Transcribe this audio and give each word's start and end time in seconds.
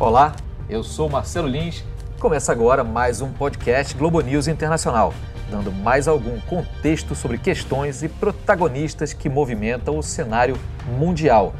Olá, 0.00 0.32
eu 0.70 0.84
sou 0.84 1.10
Marcelo 1.10 1.48
Lins. 1.48 1.82
Começa 2.20 2.52
agora 2.52 2.84
mais 2.84 3.20
um 3.20 3.32
podcast 3.32 3.96
Globo 3.96 4.20
News 4.20 4.46
Internacional, 4.46 5.12
dando 5.50 5.72
mais 5.72 6.06
algum 6.06 6.38
contexto 6.42 7.16
sobre 7.16 7.36
questões 7.36 8.04
e 8.04 8.08
protagonistas 8.08 9.12
que 9.12 9.28
movimentam 9.28 9.98
o 9.98 10.02
cenário 10.02 10.56
mundial. 10.96 11.52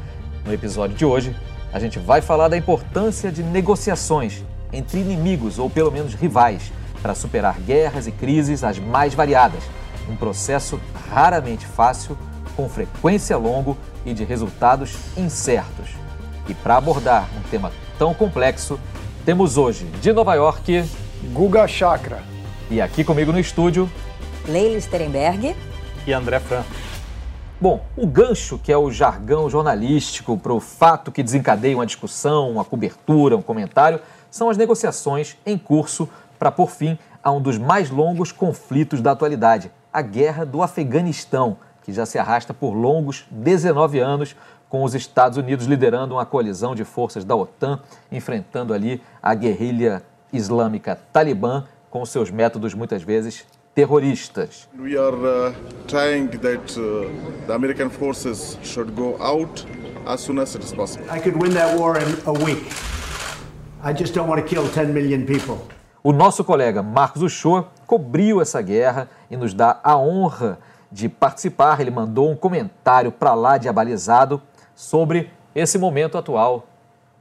No 0.45 0.53
episódio 0.53 0.95
de 0.95 1.03
hoje, 1.03 1.35
a 1.73 1.79
gente 1.79 1.99
vai 1.99 2.21
falar 2.21 2.47
da 2.47 2.55
importância 2.55 3.29
de 3.29 3.43
negociações 3.43 4.41
entre 4.71 5.01
inimigos 5.01 5.59
ou 5.59 5.69
pelo 5.69 5.91
menos 5.91 6.13
rivais 6.13 6.71
para 7.01 7.15
superar 7.15 7.59
guerras 7.59 8.07
e 8.07 8.11
crises 8.13 8.63
as 8.63 8.79
mais 8.79 9.13
variadas. 9.13 9.63
Um 10.09 10.15
processo 10.15 10.79
raramente 11.09 11.65
fácil, 11.65 12.17
com 12.55 12.69
frequência 12.69 13.35
longo 13.35 13.77
e 14.05 14.13
de 14.13 14.23
resultados 14.23 14.95
incertos. 15.17 15.89
E 16.47 16.53
para 16.53 16.77
abordar 16.77 17.27
um 17.37 17.41
tema 17.49 17.69
tão 17.99 18.13
complexo, 18.13 18.79
temos 19.25 19.57
hoje 19.57 19.83
de 19.99 20.13
Nova 20.13 20.33
York 20.33 20.85
Guga 21.33 21.67
Chakra. 21.67 22.23
E 22.71 22.79
aqui 22.79 23.03
comigo 23.03 23.33
no 23.33 23.39
estúdio, 23.39 23.91
Leila 24.47 24.79
Sterenberg 24.79 25.53
e 26.07 26.13
André 26.13 26.39
Fran. 26.39 26.63
Bom, 27.59 27.85
o 27.97 28.07
gancho, 28.07 28.57
que 28.57 28.71
é 28.71 28.77
o 28.77 28.89
jargão 28.89 29.49
jornalístico 29.49 30.37
para 30.37 30.53
o 30.53 30.61
fato 30.61 31.11
que 31.11 31.21
desencadeia 31.21 31.75
uma 31.75 31.85
discussão, 31.85 32.49
uma 32.49 32.63
cobertura, 32.63 33.35
um 33.35 33.41
comentário, 33.41 33.99
são 34.31 34.49
as 34.49 34.55
negociações 34.55 35.35
em 35.45 35.57
curso 35.57 36.07
para 36.39 36.49
pôr 36.49 36.71
fim 36.71 36.97
a 37.21 37.33
um 37.33 37.41
dos 37.41 37.57
mais 37.57 37.89
longos 37.89 38.31
conflitos 38.31 39.01
da 39.01 39.11
atualidade, 39.11 39.69
a 39.91 40.01
Guerra 40.01 40.45
do 40.45 40.63
Afeganistão, 40.63 41.57
que 41.83 41.91
já 41.91 42.05
se 42.05 42.17
arrasta 42.17 42.53
por 42.53 42.71
longos 42.71 43.25
19 43.29 43.99
anos, 43.99 44.37
com 44.69 44.83
os 44.83 44.93
Estados 44.93 45.37
Unidos 45.37 45.65
liderando 45.65 46.13
uma 46.15 46.25
coalizão 46.25 46.75
de 46.75 46.85
forças 46.85 47.25
da 47.25 47.35
OTAN, 47.35 47.79
enfrentando 48.11 48.73
ali 48.73 49.01
a 49.21 49.33
guerrilha 49.33 50.03
islâmica 50.31 50.97
Talibã 51.11 51.65
com 51.89 52.05
seus 52.05 52.29
métodos 52.29 52.75
muitas 52.75 53.01
vezes 53.01 53.45
terroristas. 53.73 54.69
We 54.77 54.97
are 54.97 55.15
uh, 55.15 55.53
trying 55.87 56.27
that 56.39 56.79
uh, 56.79 57.09
the 57.47 57.53
American 57.53 57.89
forces 57.89 58.57
should 58.63 58.91
go 58.91 59.17
out 59.21 59.65
as 60.05 60.21
soon 60.21 60.39
as 60.39 60.55
it 60.55 60.63
is 60.63 60.71
possible. 60.71 61.05
I 61.09 61.19
could 61.19 61.41
win 61.41 61.53
that 61.53 61.77
war 61.77 61.97
in 61.97 62.15
a 62.25 62.31
week. 62.31 62.63
I 63.83 63.93
just 63.93 64.13
don't 64.13 64.29
want 64.29 64.41
to 64.41 64.47
kill 64.47 64.69
10 64.69 64.93
million 64.93 65.25
people. 65.25 65.57
O 66.03 66.11
nosso 66.11 66.43
colega 66.43 66.83
Marcos 66.83 67.21
Uchoa 67.21 67.67
cobriu 67.87 68.41
essa 68.41 68.61
guerra 68.61 69.09
e 69.31 69.35
nos 69.35 69.53
dá 69.53 69.79
a 69.83 69.97
honra 69.97 70.59
de 70.91 71.09
participar. 71.09 71.79
Ele 71.79 71.91
mandou 71.91 72.29
um 72.29 72.35
comentário 72.35 73.11
para 73.11 73.33
lá 73.33 73.57
de 73.57 73.67
abalizado 73.67 74.41
sobre 74.79 75.29
esse 75.53 75.77
momento 75.77 76.17
atual 76.17 76.65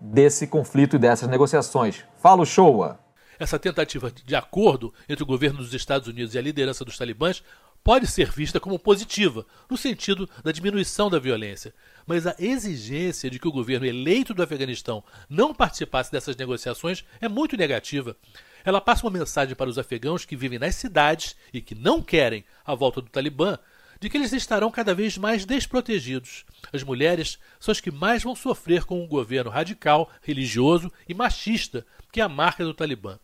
desse 0.00 0.46
conflito 0.46 0.94
e 0.94 0.98
dessas 0.98 1.28
negociações. 1.28 2.04
Fala, 2.22 2.46
Showa! 2.46 3.00
Essa 3.36 3.58
tentativa 3.58 4.12
de 4.12 4.36
acordo 4.36 4.94
entre 5.08 5.24
o 5.24 5.26
governo 5.26 5.58
dos 5.58 5.74
Estados 5.74 6.06
Unidos 6.06 6.36
e 6.36 6.38
a 6.38 6.40
liderança 6.40 6.84
dos 6.84 6.96
talibãs 6.96 7.42
pode 7.82 8.06
ser 8.06 8.30
vista 8.30 8.60
como 8.60 8.78
positiva, 8.78 9.44
no 9.68 9.76
sentido 9.76 10.30
da 10.44 10.52
diminuição 10.52 11.10
da 11.10 11.18
violência. 11.18 11.74
Mas 12.06 12.28
a 12.28 12.36
exigência 12.38 13.28
de 13.28 13.40
que 13.40 13.48
o 13.48 13.52
governo 13.52 13.86
eleito 13.86 14.32
do 14.32 14.42
Afeganistão 14.42 15.02
não 15.28 15.52
participasse 15.52 16.12
dessas 16.12 16.36
negociações 16.36 17.04
é 17.20 17.28
muito 17.28 17.56
negativa. 17.56 18.16
Ela 18.64 18.80
passa 18.80 19.04
uma 19.04 19.18
mensagem 19.18 19.56
para 19.56 19.68
os 19.68 19.78
afegãos 19.78 20.24
que 20.24 20.36
vivem 20.36 20.60
nas 20.60 20.76
cidades 20.76 21.34
e 21.52 21.60
que 21.60 21.74
não 21.74 22.00
querem 22.02 22.44
a 22.64 22.76
volta 22.76 23.00
do 23.00 23.10
Talibã 23.10 23.58
de 24.00 24.08
que 24.08 24.16
eles 24.16 24.32
estarão 24.32 24.70
cada 24.70 24.94
vez 24.94 25.18
mais 25.18 25.44
desprotegidos. 25.44 26.44
As 26.72 26.82
mulheres 26.82 27.38
são 27.58 27.72
as 27.72 27.80
que 27.80 27.90
mais 27.90 28.22
vão 28.22 28.34
sofrer 28.34 28.84
com 28.84 29.02
um 29.02 29.06
governo 29.06 29.50
radical, 29.50 30.10
religioso 30.22 30.92
e 31.08 31.14
machista, 31.14 31.84
que 32.12 32.20
é 32.20 32.24
a 32.24 32.28
marca 32.28 32.64
do 32.64 32.74
Talibã. 32.74 33.18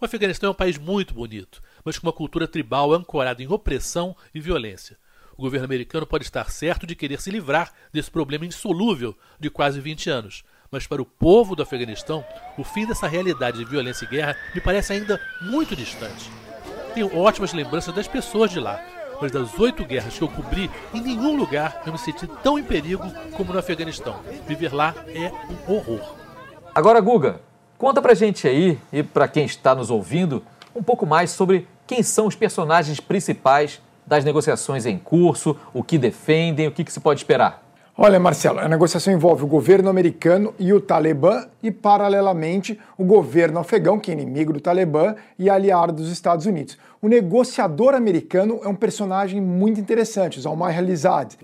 O 0.00 0.04
Afeganistão 0.04 0.48
é 0.48 0.50
um 0.52 0.54
país 0.54 0.78
muito 0.78 1.12
bonito, 1.12 1.62
mas 1.84 1.98
com 1.98 2.06
uma 2.06 2.12
cultura 2.12 2.46
tribal 2.46 2.92
ancorada 2.92 3.42
em 3.42 3.48
opressão 3.48 4.16
e 4.34 4.40
violência. 4.40 4.96
O 5.36 5.42
governo 5.42 5.64
americano 5.64 6.06
pode 6.06 6.24
estar 6.24 6.50
certo 6.50 6.86
de 6.86 6.96
querer 6.96 7.20
se 7.20 7.30
livrar 7.30 7.72
desse 7.92 8.10
problema 8.10 8.44
insolúvel 8.44 9.16
de 9.38 9.48
quase 9.48 9.80
20 9.80 10.10
anos. 10.10 10.44
Mas 10.70 10.86
para 10.86 11.00
o 11.00 11.06
povo 11.06 11.56
do 11.56 11.62
Afeganistão, 11.62 12.24
o 12.58 12.64
fim 12.64 12.86
dessa 12.86 13.08
realidade 13.08 13.58
de 13.58 13.64
violência 13.64 14.04
e 14.04 14.08
guerra 14.08 14.36
me 14.54 14.60
parece 14.60 14.92
ainda 14.92 15.20
muito 15.40 15.74
distante. 15.74 16.30
Tenho 16.92 17.16
ótimas 17.16 17.52
lembranças 17.52 17.94
das 17.94 18.08
pessoas 18.08 18.50
de 18.50 18.60
lá, 18.60 18.84
mas 19.20 19.32
das 19.32 19.58
oito 19.58 19.84
guerras 19.84 20.16
que 20.16 20.22
eu 20.22 20.28
cobri, 20.28 20.70
em 20.94 21.00
nenhum 21.00 21.36
lugar 21.36 21.82
eu 21.86 21.92
me 21.92 21.98
senti 21.98 22.26
tão 22.42 22.58
em 22.58 22.64
perigo 22.64 23.04
como 23.36 23.52
no 23.52 23.58
Afeganistão. 23.58 24.16
Viver 24.46 24.74
lá 24.74 24.94
é 25.08 25.30
um 25.50 25.74
horror. 25.74 26.14
Agora, 26.74 27.00
Guga, 27.00 27.40
conta 27.76 28.00
pra 28.00 28.14
gente 28.14 28.46
aí 28.46 28.78
e 28.92 29.02
para 29.02 29.28
quem 29.28 29.44
está 29.44 29.74
nos 29.74 29.90
ouvindo 29.90 30.42
um 30.74 30.82
pouco 30.82 31.06
mais 31.06 31.30
sobre 31.30 31.66
quem 31.86 32.02
são 32.02 32.26
os 32.26 32.34
personagens 32.34 33.00
principais 33.00 33.80
das 34.06 34.24
negociações 34.24 34.86
em 34.86 34.98
curso, 34.98 35.56
o 35.74 35.82
que 35.82 35.98
defendem, 35.98 36.66
o 36.66 36.72
que, 36.72 36.84
que 36.84 36.92
se 36.92 37.00
pode 37.00 37.20
esperar. 37.20 37.67
Olha, 38.00 38.20
Marcelo, 38.20 38.60
a 38.60 38.68
negociação 38.68 39.12
envolve 39.12 39.42
o 39.42 39.48
governo 39.48 39.90
americano 39.90 40.54
e 40.56 40.72
o 40.72 40.80
Talibã 40.80 41.48
e, 41.60 41.68
paralelamente, 41.68 42.78
o 42.96 43.04
governo 43.04 43.58
afegão, 43.58 43.98
que 43.98 44.12
é 44.12 44.14
inimigo 44.14 44.52
do 44.52 44.60
Talibã 44.60 45.16
e 45.36 45.50
aliado 45.50 45.92
dos 45.92 46.08
Estados 46.08 46.46
Unidos. 46.46 46.78
O 47.02 47.08
negociador 47.08 47.96
americano 47.96 48.60
é 48.62 48.68
um 48.68 48.74
personagem 48.76 49.40
muito 49.40 49.80
interessante, 49.80 50.40
Zalmay 50.40 50.76
Khalilzad. 50.76 51.38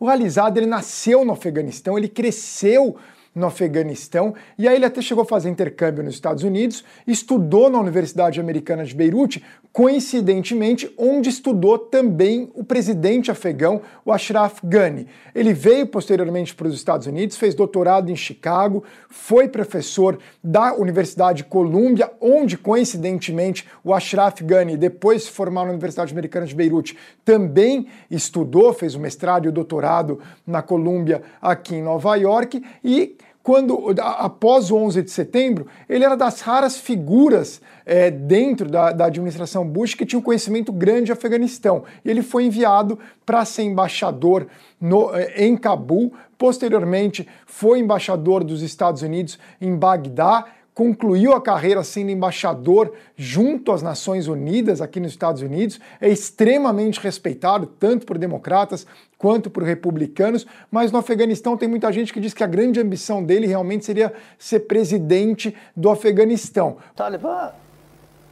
O 0.00 0.08
Khalilzad 0.08 0.58
ele 0.58 0.66
nasceu 0.66 1.24
no 1.24 1.34
Afeganistão, 1.34 1.96
ele 1.96 2.08
cresceu 2.08 2.96
no 3.36 3.46
Afeganistão, 3.46 4.34
e 4.58 4.66
aí 4.66 4.76
ele 4.76 4.86
até 4.86 5.02
chegou 5.02 5.22
a 5.22 5.26
fazer 5.26 5.50
intercâmbio 5.50 6.02
nos 6.02 6.14
Estados 6.14 6.42
Unidos, 6.42 6.82
estudou 7.06 7.68
na 7.68 7.78
Universidade 7.78 8.40
Americana 8.40 8.82
de 8.82 8.94
Beirute, 8.94 9.44
coincidentemente, 9.70 10.90
onde 10.96 11.28
estudou 11.28 11.78
também 11.78 12.50
o 12.54 12.64
presidente 12.64 13.30
afegão, 13.30 13.82
o 14.06 14.10
Ashraf 14.10 14.60
Ghani. 14.64 15.06
Ele 15.34 15.52
veio 15.52 15.86
posteriormente 15.86 16.54
para 16.54 16.66
os 16.66 16.74
Estados 16.74 17.06
Unidos, 17.06 17.36
fez 17.36 17.54
doutorado 17.54 18.10
em 18.10 18.16
Chicago, 18.16 18.82
foi 19.10 19.48
professor 19.48 20.18
da 20.42 20.72
Universidade 20.74 21.42
de 21.42 21.44
Columbia, 21.44 22.10
onde 22.18 22.56
coincidentemente 22.56 23.68
o 23.84 23.92
Ashraf 23.92 24.40
Ghani, 24.40 24.78
depois 24.78 25.20
de 25.20 25.26
se 25.26 25.32
formar 25.32 25.64
na 25.64 25.72
Universidade 25.72 26.10
Americana 26.10 26.46
de 26.46 26.54
Beirute, 26.54 26.96
também 27.22 27.86
estudou, 28.10 28.72
fez 28.72 28.94
o 28.94 28.98
mestrado 28.98 29.44
e 29.44 29.48
o 29.48 29.52
doutorado 29.52 30.20
na 30.46 30.62
Columbia 30.62 31.20
aqui 31.42 31.74
em 31.74 31.82
Nova 31.82 32.16
York 32.16 32.64
e 32.82 33.14
quando 33.46 33.94
após 34.00 34.72
o 34.72 34.76
11 34.76 35.02
de 35.02 35.10
setembro, 35.12 35.68
ele 35.88 36.04
era 36.04 36.16
das 36.16 36.40
raras 36.40 36.78
figuras 36.78 37.60
é, 37.84 38.10
dentro 38.10 38.68
da, 38.68 38.90
da, 38.90 39.04
administração 39.06 39.64
Bush 39.64 39.94
que 39.94 40.04
tinha 40.04 40.18
um 40.18 40.22
conhecimento 40.22 40.72
grande 40.72 41.04
de 41.04 41.12
Afeganistão. 41.12 41.84
E 42.04 42.10
ele 42.10 42.22
foi 42.22 42.46
enviado 42.46 42.98
para 43.24 43.44
ser 43.44 43.62
embaixador 43.62 44.48
no, 44.80 45.14
é, 45.14 45.44
em 45.46 45.56
Cabul. 45.56 46.12
Posteriormente, 46.36 47.28
foi 47.46 47.78
embaixador 47.78 48.42
dos 48.42 48.62
Estados 48.62 49.02
Unidos 49.02 49.38
em 49.60 49.76
Bagdá 49.76 50.46
concluiu 50.75 51.33
a 51.33 51.41
carreira 51.41 51.83
sendo 51.83 52.11
embaixador 52.11 52.93
junto 53.15 53.71
às 53.71 53.81
Nações 53.81 54.27
Unidas 54.27 54.81
aqui 54.81 54.99
nos 54.99 55.11
Estados 55.11 55.41
Unidos, 55.41 55.79
é 55.99 56.09
extremamente 56.09 56.99
respeitado 56.99 57.65
tanto 57.65 58.05
por 58.05 58.17
democratas 58.17 58.87
quanto 59.17 59.49
por 59.49 59.63
republicanos, 59.63 60.47
mas 60.71 60.91
no 60.91 60.97
Afeganistão 60.97 61.57
tem 61.57 61.67
muita 61.67 61.91
gente 61.91 62.13
que 62.13 62.19
diz 62.19 62.33
que 62.33 62.43
a 62.43 62.47
grande 62.47 62.79
ambição 62.79 63.23
dele 63.23 63.45
realmente 63.47 63.85
seria 63.85 64.13
ser 64.39 64.61
presidente 64.61 65.55
do 65.75 65.89
Afeganistão. 65.89 66.77
طالبا 66.95 67.51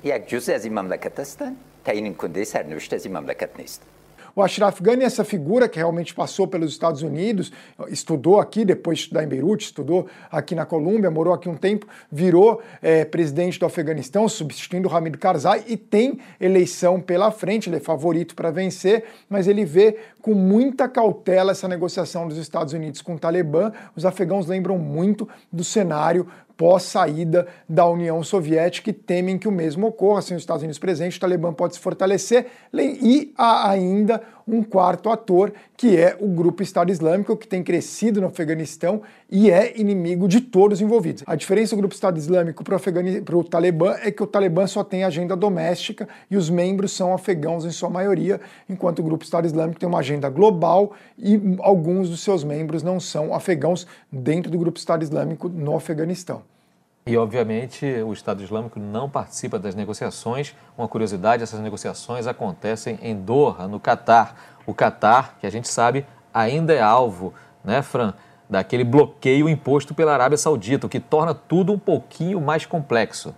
یک 0.04 0.28
جزء 0.28 0.56
از 0.56 0.66
این 0.66 0.80
مملکت 0.80 1.20
هستند 1.20 1.56
تعیین 1.86 2.14
کننده 2.14 2.44
سرنوشت 2.44 2.94
از 2.94 3.06
این 3.06 3.18
مملکت 3.18 3.50
نیست 3.60 3.82
o 4.35 4.43
Ashraf 4.43 4.81
Ghani 4.81 5.05
essa 5.05 5.25
figura 5.25 5.69
que 5.69 5.79
realmente 5.79 6.15
passou 6.15 6.47
pelos 6.47 6.73
Estados 6.73 7.03
Unidos, 7.03 7.53
estudou 7.89 8.41
aqui, 8.41 8.65
depois 8.65 8.99
de 8.99 9.05
estudar 9.05 9.25
em 9.25 9.29
Beirute, 9.29 9.67
estudou 9.67 10.07
aqui 10.31 10.55
na 10.55 10.67
Colômbia, 10.67 11.11
morou 11.11 11.33
aqui 11.33 11.49
um 11.49 11.57
tempo, 11.57 11.87
virou 12.11 12.61
é, 12.83 13.05
presidente 13.05 13.59
do 13.59 13.67
Afeganistão, 13.67 14.29
substituindo 14.29 14.89
Hamid 14.89 15.19
Karzai 15.19 15.65
e 15.67 15.77
tem 15.77 16.19
eleição 16.41 17.01
pela 17.01 17.31
frente, 17.31 17.69
ele 17.69 17.77
é 17.77 17.81
favorito 17.81 18.35
para 18.35 18.51
vencer, 18.51 19.05
mas 19.29 19.47
ele 19.47 19.65
vê 19.65 19.99
com 20.21 20.35
muita 20.35 20.89
cautela 20.89 21.53
essa 21.53 21.69
negociação 21.69 22.27
dos 22.27 22.39
Estados 22.39 22.73
Unidos 22.73 23.03
com 23.03 23.15
o 23.15 23.19
Talibã. 23.19 23.73
Os 23.95 24.07
afegãos 24.07 24.47
lembram 24.47 24.79
muito 24.79 25.29
do 25.53 25.63
cenário 25.63 26.27
pós-saída 26.57 27.47
da 27.69 27.87
União 27.87 28.23
Soviética 28.23 28.91
e 28.91 28.93
temem 28.93 29.39
que 29.39 29.49
o 29.49 29.53
mesmo 29.53 29.87
ocorra. 29.87 30.23
Sem 30.23 30.37
os 30.37 30.43
Estados 30.43 30.63
Unidos 30.63 30.79
presentes, 30.79 31.17
o 31.17 31.21
Talibã 31.21 31.53
pode 31.53 31.75
se 31.75 31.81
fortalecer 31.81 32.47
e 32.73 33.33
há 33.37 33.71
ainda 33.71 34.23
um 34.47 34.63
quarto 34.63 35.09
ator, 35.09 35.53
que 35.77 35.97
é 35.97 36.17
o 36.21 36.29
grupo 36.29 36.63
Estado 36.63 36.93
Islâmico, 36.93 37.37
que 37.37 37.49
tem 37.49 37.63
crescido 37.63 38.21
no 38.21 38.27
Afeganistão 38.27 39.03
e 39.31 39.51
é 39.51 39.79
inimigo 39.81 40.29
de 40.29 40.41
todos 40.41 40.79
os 40.79 40.83
envolvidos. 40.83 41.25
A 41.27 41.35
diferença 41.35 41.75
do 41.75 41.79
grupo 41.79 41.95
Estado 41.95 42.19
Islâmico 42.19 42.63
para 42.63 42.77
o 43.37 43.45
Talibã 43.45 43.97
é 44.03 44.11
que 44.11 44.23
o 44.23 44.27
Talibã 44.27 44.67
só 44.67 44.85
tem 44.85 45.03
agenda 45.03 45.35
doméstica 45.35 46.07
e 46.31 46.37
os 46.37 46.51
membros 46.51 46.93
são 46.93 47.15
afegãos 47.15 47.65
em 47.65 47.71
sua 47.71 47.89
maioria, 47.89 48.41
enquanto 48.69 48.99
o 48.99 49.03
grupo 49.03 49.25
Estado 49.25 49.47
Islâmico 49.47 49.81
tem 49.81 49.89
uma 49.89 50.01
agenda 50.01 50.29
global 50.29 50.93
e 51.19 51.41
alguns 51.61 52.11
dos 52.11 52.21
seus 52.21 52.45
membros 52.45 52.83
não 52.83 53.01
são 53.01 53.35
afegãos 53.35 53.87
dentro 54.13 54.51
do 54.51 54.59
grupo 54.59 54.79
Estado 54.79 55.03
Islâmico 55.03 55.49
no 55.49 55.75
Afeganistão. 55.75 56.43
E, 57.07 57.19
obviamente, 57.19 57.85
o 57.85 58.15
Estado 58.15 58.43
Islâmico 58.43 58.81
não 58.81 59.11
participa 59.11 59.59
das 59.59 59.75
negociações. 59.75 60.55
Uma 60.77 60.89
curiosidade: 60.89 61.43
essas 61.43 61.61
negociações 61.61 62.27
acontecem 62.27 62.99
em 63.03 63.15
Doha, 63.15 63.69
no 63.69 63.79
Catar. 63.79 64.35
O 64.65 64.73
Catar, 64.73 65.37
que 65.39 65.47
a 65.47 65.51
gente 65.51 65.69
sabe, 65.69 66.07
ainda 66.33 66.73
é 66.73 66.81
alvo, 66.81 67.35
né, 67.63 67.83
Fran, 67.83 68.15
daquele 68.49 68.85
bloqueio 68.85 69.51
imposto 69.51 69.95
pela 69.95 70.15
Arábia 70.15 70.39
Saudita, 70.39 70.87
o 70.87 70.91
que 70.91 70.99
torna 70.99 71.35
tudo 71.35 71.75
um 71.75 71.79
pouquinho 71.79 72.41
mais 72.41 72.65
complexo. 72.65 73.35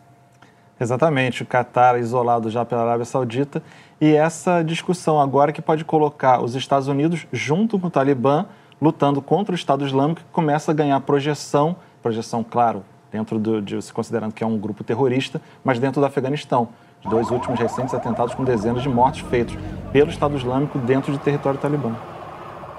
Exatamente, 0.78 1.42
o 1.42 1.46
Catar 1.46 1.98
isolado 1.98 2.48
já 2.50 2.64
pela 2.64 2.82
Arábia 2.82 3.04
Saudita 3.04 3.62
e 4.00 4.14
essa 4.14 4.62
discussão 4.62 5.20
agora 5.20 5.50
que 5.50 5.62
pode 5.62 5.84
colocar 5.84 6.40
os 6.40 6.54
Estados 6.54 6.86
Unidos 6.86 7.26
junto 7.32 7.78
com 7.78 7.86
o 7.86 7.90
Talibã 7.90 8.46
lutando 8.80 9.22
contra 9.22 9.52
o 9.52 9.56
Estado 9.56 9.86
Islâmico 9.86 10.20
que 10.20 10.26
começa 10.32 10.70
a 10.70 10.74
ganhar 10.74 11.00
projeção, 11.00 11.76
projeção, 12.02 12.44
claro, 12.44 12.84
dentro 13.10 13.38
do, 13.38 13.62
de, 13.62 13.80
se 13.80 13.92
considerando 13.92 14.32
que 14.32 14.42
é 14.42 14.46
um 14.46 14.58
grupo 14.58 14.84
terrorista, 14.84 15.40
mas 15.64 15.78
dentro 15.78 16.00
do 16.00 16.06
Afeganistão. 16.06 16.68
Os 17.04 17.10
dois 17.10 17.30
últimos 17.30 17.58
recentes 17.58 17.94
atentados 17.94 18.34
com 18.34 18.44
dezenas 18.44 18.82
de 18.82 18.88
mortes 18.88 19.26
feitos 19.28 19.56
pelo 19.92 20.10
Estado 20.10 20.36
Islâmico 20.36 20.78
dentro 20.78 21.12
de 21.12 21.18
território 21.18 21.58
talibã. 21.58 21.94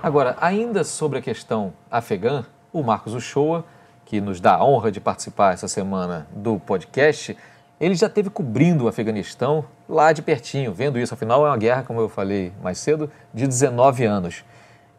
Agora, 0.02 0.38
ainda 0.40 0.84
sobre 0.84 1.20
a 1.20 1.22
questão 1.22 1.74
afegã, 1.90 2.46
o 2.72 2.84
Marcos 2.84 3.14
Uchoa, 3.14 3.66
que 4.06 4.22
nos 4.22 4.40
dá 4.40 4.56
a 4.56 4.64
honra 4.64 4.92
de 4.92 5.02
participar 5.02 5.54
essa 5.54 5.68
semana 5.68 6.28
do 6.32 6.60
podcast, 6.60 7.36
ele 7.80 7.94
já 7.94 8.08
esteve 8.08 8.30
cobrindo 8.30 8.86
o 8.86 8.88
Afeganistão 8.88 9.66
lá 9.88 10.12
de 10.12 10.22
pertinho, 10.22 10.74
vendo 10.74 10.98
isso. 10.98 11.14
Afinal, 11.14 11.46
é 11.46 11.50
uma 11.50 11.58
guerra, 11.58 11.84
como 11.84 12.00
eu 12.00 12.10
falei 12.10 12.52
mais 12.62 12.80
cedo, 12.80 13.10
de 13.34 13.46
19 13.46 14.06
anos. 14.06 14.44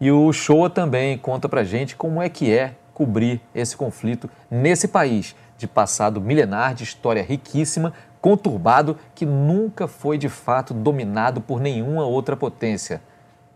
E 0.01 0.11
o 0.13 0.27
Uchoa 0.27 0.71
também 0.71 1.19
conta 1.19 1.49
pra 1.49 1.65
gente 1.65 1.97
como 1.97 2.23
é 2.23 2.29
que 2.29 2.53
é 2.53 2.75
cobrir 2.99 3.41
esse 3.55 3.77
conflito 3.77 4.29
nesse 4.51 4.89
país 4.89 5.37
de 5.57 5.69
passado 5.69 6.21
milenar, 6.21 6.75
de 6.75 6.83
história 6.83 7.23
riquíssima, 7.23 7.95
conturbado, 8.21 8.99
que 9.15 9.25
nunca 9.25 9.87
foi 9.87 10.19
de 10.19 10.29
fato 10.29 10.75
dominado 10.75 11.41
por 11.41 11.61
nenhuma 11.61 12.05
outra 12.05 12.37
potência. 12.37 13.01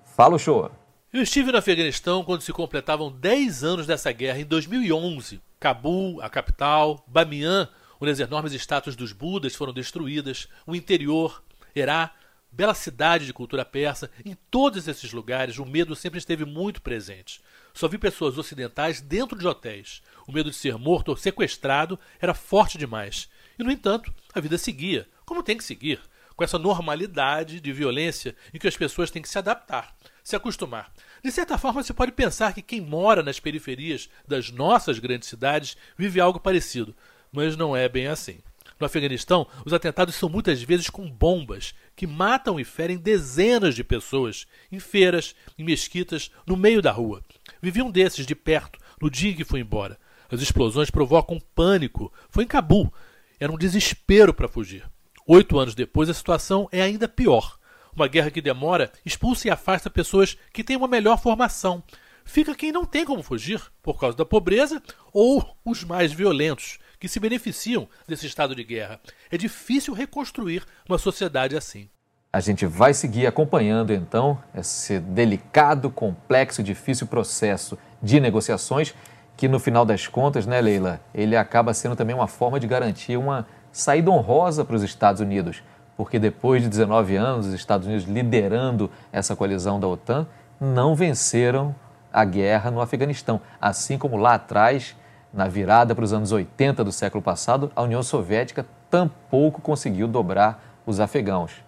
Fala, 0.04 0.38
show! 0.38 0.70
Eu 1.12 1.22
estive 1.22 1.50
no 1.50 1.58
Afeganistão 1.58 2.22
quando 2.22 2.42
se 2.42 2.52
completavam 2.52 3.10
10 3.10 3.64
anos 3.64 3.86
dessa 3.86 4.12
guerra, 4.12 4.38
em 4.38 4.44
2011. 4.44 5.40
Cabul, 5.58 6.22
a 6.22 6.30
capital, 6.30 7.04
Bamiyan, 7.08 7.68
onde 8.00 8.12
as 8.12 8.20
enormes 8.20 8.52
estátuas 8.52 8.94
dos 8.94 9.12
Budas 9.12 9.56
foram 9.56 9.72
destruídas, 9.72 10.48
o 10.64 10.76
interior, 10.76 11.42
Herá, 11.74 12.12
bela 12.52 12.74
cidade 12.74 13.26
de 13.26 13.32
cultura 13.32 13.64
persa, 13.64 14.08
em 14.24 14.36
todos 14.50 14.86
esses 14.86 15.12
lugares 15.12 15.58
o 15.58 15.66
medo 15.66 15.96
sempre 15.96 16.18
esteve 16.18 16.44
muito 16.44 16.80
presente. 16.80 17.40
Só 17.74 17.88
vi 17.88 17.98
pessoas 17.98 18.38
ocidentais 18.38 19.00
dentro 19.00 19.38
de 19.38 19.46
hotéis. 19.46 20.02
O 20.26 20.32
medo 20.32 20.50
de 20.50 20.56
ser 20.56 20.76
morto 20.76 21.08
ou 21.08 21.16
sequestrado 21.16 21.98
era 22.20 22.34
forte 22.34 22.78
demais. 22.78 23.28
E, 23.58 23.62
no 23.62 23.70
entanto, 23.70 24.12
a 24.34 24.40
vida 24.40 24.58
seguia, 24.58 25.08
como 25.24 25.42
tem 25.42 25.56
que 25.56 25.64
seguir, 25.64 26.00
com 26.36 26.44
essa 26.44 26.58
normalidade 26.58 27.60
de 27.60 27.72
violência 27.72 28.34
em 28.52 28.58
que 28.58 28.68
as 28.68 28.76
pessoas 28.76 29.10
têm 29.10 29.22
que 29.22 29.28
se 29.28 29.38
adaptar, 29.38 29.94
se 30.22 30.36
acostumar. 30.36 30.92
De 31.22 31.30
certa 31.30 31.56
forma, 31.58 31.82
se 31.82 31.92
pode 31.92 32.12
pensar 32.12 32.54
que 32.54 32.62
quem 32.62 32.80
mora 32.80 33.22
nas 33.22 33.38
periferias 33.38 34.08
das 34.26 34.50
nossas 34.50 34.98
grandes 34.98 35.28
cidades 35.28 35.76
vive 35.96 36.20
algo 36.20 36.40
parecido, 36.40 36.94
mas 37.30 37.56
não 37.56 37.76
é 37.76 37.88
bem 37.88 38.06
assim. 38.06 38.40
No 38.82 38.86
Afeganistão, 38.86 39.46
os 39.64 39.72
atentados 39.72 40.16
são 40.16 40.28
muitas 40.28 40.60
vezes 40.60 40.90
com 40.90 41.08
bombas 41.08 41.72
que 41.94 42.04
matam 42.04 42.58
e 42.58 42.64
ferem 42.64 42.96
dezenas 42.96 43.76
de 43.76 43.84
pessoas 43.84 44.44
em 44.72 44.80
feiras, 44.80 45.36
em 45.56 45.62
mesquitas, 45.62 46.32
no 46.44 46.56
meio 46.56 46.82
da 46.82 46.90
rua. 46.90 47.22
Vivi 47.62 47.80
um 47.80 47.92
desses 47.92 48.26
de 48.26 48.34
perto 48.34 48.80
no 49.00 49.08
dia 49.08 49.30
em 49.30 49.36
que 49.36 49.44
fui 49.44 49.60
embora. 49.60 49.96
As 50.28 50.42
explosões 50.42 50.90
provocam 50.90 51.38
pânico. 51.54 52.12
Foi 52.28 52.42
em 52.42 52.46
Cabul. 52.48 52.92
Era 53.38 53.52
um 53.52 53.56
desespero 53.56 54.34
para 54.34 54.48
fugir. 54.48 54.84
Oito 55.28 55.58
anos 55.60 55.72
depois, 55.72 56.10
a 56.10 56.14
situação 56.14 56.68
é 56.72 56.82
ainda 56.82 57.06
pior. 57.06 57.56
Uma 57.94 58.08
guerra 58.08 58.32
que 58.32 58.40
demora 58.40 58.90
expulsa 59.04 59.46
e 59.46 59.50
afasta 59.50 59.88
pessoas 59.88 60.36
que 60.52 60.64
têm 60.64 60.76
uma 60.76 60.88
melhor 60.88 61.20
formação. 61.20 61.84
Fica 62.24 62.54
quem 62.54 62.72
não 62.72 62.84
tem 62.84 63.04
como 63.04 63.22
fugir, 63.22 63.62
por 63.80 63.98
causa 63.98 64.16
da 64.16 64.24
pobreza, 64.24 64.82
ou 65.12 65.56
os 65.64 65.84
mais 65.84 66.12
violentos, 66.12 66.78
que 66.98 67.08
se 67.08 67.20
beneficiam 67.20 67.88
desse 68.08 68.26
estado 68.26 68.54
de 68.54 68.64
guerra. 68.64 69.00
É 69.30 69.36
difícil 69.36 69.94
reconstruir 69.94 70.64
uma 70.88 70.98
sociedade 70.98 71.56
assim. 71.56 71.88
A 72.34 72.40
gente 72.40 72.64
vai 72.64 72.94
seguir 72.94 73.26
acompanhando 73.26 73.92
então 73.92 74.38
esse 74.54 74.98
delicado, 74.98 75.90
complexo 75.90 76.62
e 76.62 76.64
difícil 76.64 77.06
processo 77.06 77.76
de 78.02 78.18
negociações 78.20 78.94
que 79.36 79.46
no 79.46 79.58
final 79.58 79.84
das 79.84 80.06
contas, 80.06 80.46
né, 80.46 80.58
Leila, 80.58 80.98
ele 81.14 81.36
acaba 81.36 81.74
sendo 81.74 81.94
também 81.94 82.16
uma 82.16 82.26
forma 82.26 82.58
de 82.58 82.66
garantir 82.66 83.18
uma 83.18 83.46
saída 83.70 84.10
honrosa 84.10 84.64
para 84.64 84.74
os 84.74 84.82
Estados 84.82 85.20
Unidos, 85.20 85.62
porque 85.94 86.18
depois 86.18 86.62
de 86.62 86.70
19 86.70 87.16
anos, 87.16 87.48
os 87.48 87.52
Estados 87.52 87.86
Unidos 87.86 88.06
liderando 88.06 88.90
essa 89.12 89.36
coalizão 89.36 89.78
da 89.78 89.86
OTAN, 89.86 90.26
não 90.58 90.94
venceram 90.94 91.74
a 92.10 92.24
guerra 92.24 92.70
no 92.70 92.80
Afeganistão, 92.80 93.42
assim 93.60 93.98
como 93.98 94.16
lá 94.16 94.36
atrás 94.36 94.96
na 95.34 95.48
virada 95.48 95.94
para 95.94 96.04
os 96.04 96.14
anos 96.14 96.32
80 96.32 96.82
do 96.82 96.92
século 96.92 97.22
passado, 97.22 97.70
a 97.76 97.82
União 97.82 98.02
Soviética 98.02 98.64
tampouco 98.88 99.60
conseguiu 99.60 100.08
dobrar 100.08 100.80
os 100.86 100.98
afegãos. 100.98 101.62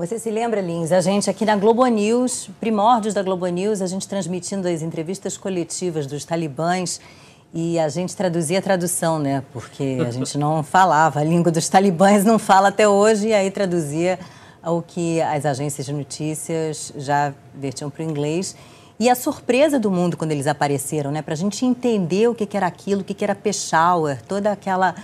Você 0.00 0.16
se 0.16 0.30
lembra, 0.30 0.60
Lins, 0.60 0.92
a 0.92 1.00
gente 1.00 1.28
aqui 1.28 1.44
na 1.44 1.56
Globo 1.56 1.84
News, 1.84 2.48
primórdios 2.60 3.14
da 3.14 3.20
Globo 3.20 3.48
News, 3.48 3.82
a 3.82 3.86
gente 3.88 4.06
transmitindo 4.06 4.68
as 4.68 4.80
entrevistas 4.80 5.36
coletivas 5.36 6.06
dos 6.06 6.24
talibãs 6.24 7.00
e 7.52 7.80
a 7.80 7.88
gente 7.88 8.14
traduzia 8.14 8.60
a 8.60 8.62
tradução, 8.62 9.18
né? 9.18 9.42
Porque 9.52 9.98
a 10.06 10.12
gente 10.12 10.38
não 10.38 10.62
falava 10.62 11.18
a 11.18 11.24
língua 11.24 11.50
dos 11.50 11.68
talibãs, 11.68 12.24
não 12.24 12.38
fala 12.38 12.68
até 12.68 12.88
hoje, 12.88 13.30
e 13.30 13.34
aí 13.34 13.50
traduzia 13.50 14.20
o 14.64 14.80
que 14.82 15.20
as 15.20 15.44
agências 15.44 15.84
de 15.84 15.92
notícias 15.92 16.92
já 16.96 17.34
vertiam 17.52 17.90
para 17.90 18.04
o 18.04 18.08
inglês. 18.08 18.54
E 19.00 19.10
a 19.10 19.16
surpresa 19.16 19.80
do 19.80 19.90
mundo 19.90 20.16
quando 20.16 20.30
eles 20.30 20.46
apareceram, 20.46 21.10
né? 21.10 21.22
Para 21.22 21.34
a 21.34 21.36
gente 21.36 21.66
entender 21.66 22.28
o 22.28 22.36
que, 22.36 22.46
que 22.46 22.56
era 22.56 22.68
aquilo, 22.68 23.00
o 23.00 23.04
que, 23.04 23.14
que 23.14 23.24
era 23.24 23.34
Peshawar, 23.34 24.22
toda 24.28 24.52
aquela 24.52 24.94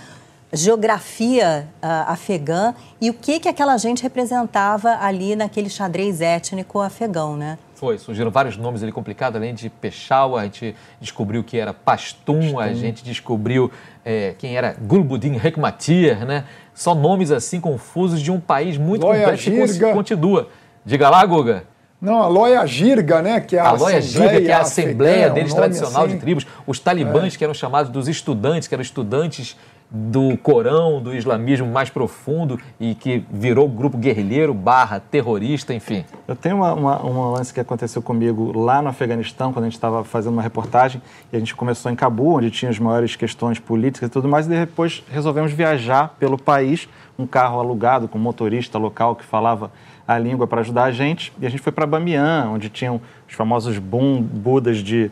geografia 0.53 1.67
uh, 1.83 2.11
afegã 2.11 2.73
e 3.01 3.09
o 3.09 3.13
que, 3.13 3.39
que 3.39 3.49
aquela 3.49 3.77
gente 3.77 4.01
representava 4.03 4.97
ali 5.01 5.35
naquele 5.35 5.69
xadrez 5.69 6.21
étnico 6.21 6.79
afegão, 6.79 7.35
né? 7.35 7.57
Foi, 7.75 7.97
surgiram 7.97 8.31
vários 8.31 8.55
nomes 8.55 8.81
ali 8.81 8.91
complicados, 8.91 9.35
além 9.35 9.53
de 9.53 9.69
Peshawar, 9.69 10.41
a 10.41 10.45
gente 10.45 10.75
descobriu 11.01 11.43
que 11.43 11.57
era 11.57 11.73
Pashtun, 11.73 12.39
Pashtun. 12.39 12.59
a 12.59 12.73
gente 12.73 13.03
descobriu 13.03 13.69
é, 14.03 14.33
quem 14.37 14.55
era 14.55 14.75
Gulbuddin 14.79 15.35
Hekmatyar, 15.43 16.25
né? 16.25 16.45
Só 16.73 16.95
nomes 16.95 17.31
assim 17.31 17.59
confusos 17.59 18.21
de 18.21 18.31
um 18.31 18.39
país 18.39 18.77
muito 18.77 19.05
Loya 19.05 19.31
complexo 19.31 19.79
que 19.79 19.93
continua. 19.93 20.49
Diga 20.85 21.09
lá, 21.09 21.25
Guga. 21.25 21.63
Não, 21.99 22.21
a 22.21 22.27
Loia 22.27 22.65
Girga, 22.67 23.21
né? 23.21 23.39
Que 23.39 23.55
é 23.55 23.59
a, 23.59 23.69
a 23.69 23.71
Loia 23.71 24.01
Girga, 24.01 24.41
que 24.41 24.47
é 24.47 24.53
a 24.53 24.61
assembleia 24.61 25.29
deles 25.29 25.53
um 25.53 25.55
tradicional 25.55 26.05
assim. 26.05 26.13
de 26.13 26.19
tribos. 26.19 26.45
Os 26.67 26.79
talibãs, 26.79 27.33
é. 27.33 27.37
que 27.37 27.43
eram 27.43 27.53
chamados 27.53 27.91
dos 27.91 28.07
estudantes, 28.07 28.67
que 28.67 28.75
eram 28.75 28.81
estudantes 28.83 29.57
do 29.97 30.37
Corão, 30.37 31.01
do 31.01 31.15
islamismo 31.15 31.65
mais 31.65 31.89
profundo 31.89 32.59
e 32.77 32.93
que 32.93 33.25
virou 33.31 33.65
grupo 33.69 33.97
guerrilheiro 33.97 34.53
barra 34.53 34.99
terrorista, 34.99 35.73
enfim. 35.73 36.03
Eu 36.27 36.35
tenho 36.35 36.57
uma, 36.57 36.73
uma, 36.73 37.29
lance 37.29 37.53
que 37.53 37.61
aconteceu 37.61 38.01
comigo 38.01 38.51
lá 38.57 38.81
no 38.81 38.89
Afeganistão, 38.89 39.53
quando 39.53 39.63
a 39.63 39.67
gente 39.67 39.77
estava 39.77 40.03
fazendo 40.03 40.33
uma 40.33 40.41
reportagem, 40.41 41.01
e 41.31 41.35
a 41.37 41.39
gente 41.39 41.55
começou 41.55 41.89
em 41.89 41.95
Cabul, 41.95 42.35
onde 42.35 42.51
tinha 42.51 42.69
as 42.69 42.77
maiores 42.77 43.15
questões 43.15 43.57
políticas 43.57 44.09
e 44.09 44.11
tudo 44.11 44.27
mais, 44.27 44.47
e 44.47 44.49
depois 44.49 45.01
resolvemos 45.09 45.53
viajar 45.53 46.13
pelo 46.19 46.37
país, 46.37 46.89
um 47.17 47.25
carro 47.25 47.57
alugado 47.57 48.09
com 48.09 48.17
um 48.17 48.21
motorista 48.21 48.77
local 48.77 49.15
que 49.15 49.23
falava 49.23 49.71
a 50.05 50.19
língua 50.19 50.45
para 50.45 50.59
ajudar 50.59 50.83
a 50.83 50.91
gente. 50.91 51.31
E 51.39 51.45
a 51.45 51.49
gente 51.49 51.61
foi 51.61 51.71
para 51.71 51.85
Bamiyan, 51.85 52.49
onde 52.53 52.69
tinham 52.69 52.99
os 53.27 53.33
famosos 53.33 53.77
boom 53.77 54.21
budas 54.21 54.79
de 54.79 55.09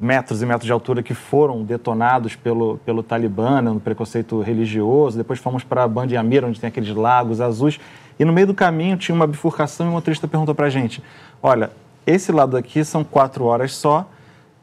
metros 0.00 0.42
e 0.42 0.46
metros 0.46 0.66
de 0.66 0.72
altura 0.72 1.02
que 1.02 1.14
foram 1.14 1.62
detonados 1.62 2.34
pelo, 2.34 2.78
pelo 2.78 3.02
Talibã, 3.02 3.62
né, 3.62 3.70
no 3.70 3.80
preconceito 3.80 4.40
religioso. 4.40 5.16
Depois 5.16 5.38
fomos 5.38 5.62
para 5.62 5.86
Band 5.86 6.08
Amir, 6.18 6.44
onde 6.44 6.60
tem 6.60 6.68
aqueles 6.68 6.94
lagos 6.94 7.40
azuis. 7.40 7.78
E 8.18 8.24
no 8.24 8.32
meio 8.32 8.46
do 8.46 8.54
caminho 8.54 8.96
tinha 8.96 9.14
uma 9.14 9.26
bifurcação 9.26 9.86
e 9.86 9.88
o 9.88 9.92
motorista 9.92 10.28
perguntou 10.28 10.54
para 10.54 10.66
a 10.66 10.70
gente, 10.70 11.02
olha, 11.42 11.70
esse 12.06 12.30
lado 12.30 12.56
aqui 12.56 12.84
são 12.84 13.02
quatro 13.02 13.44
horas 13.44 13.74
só, 13.74 14.08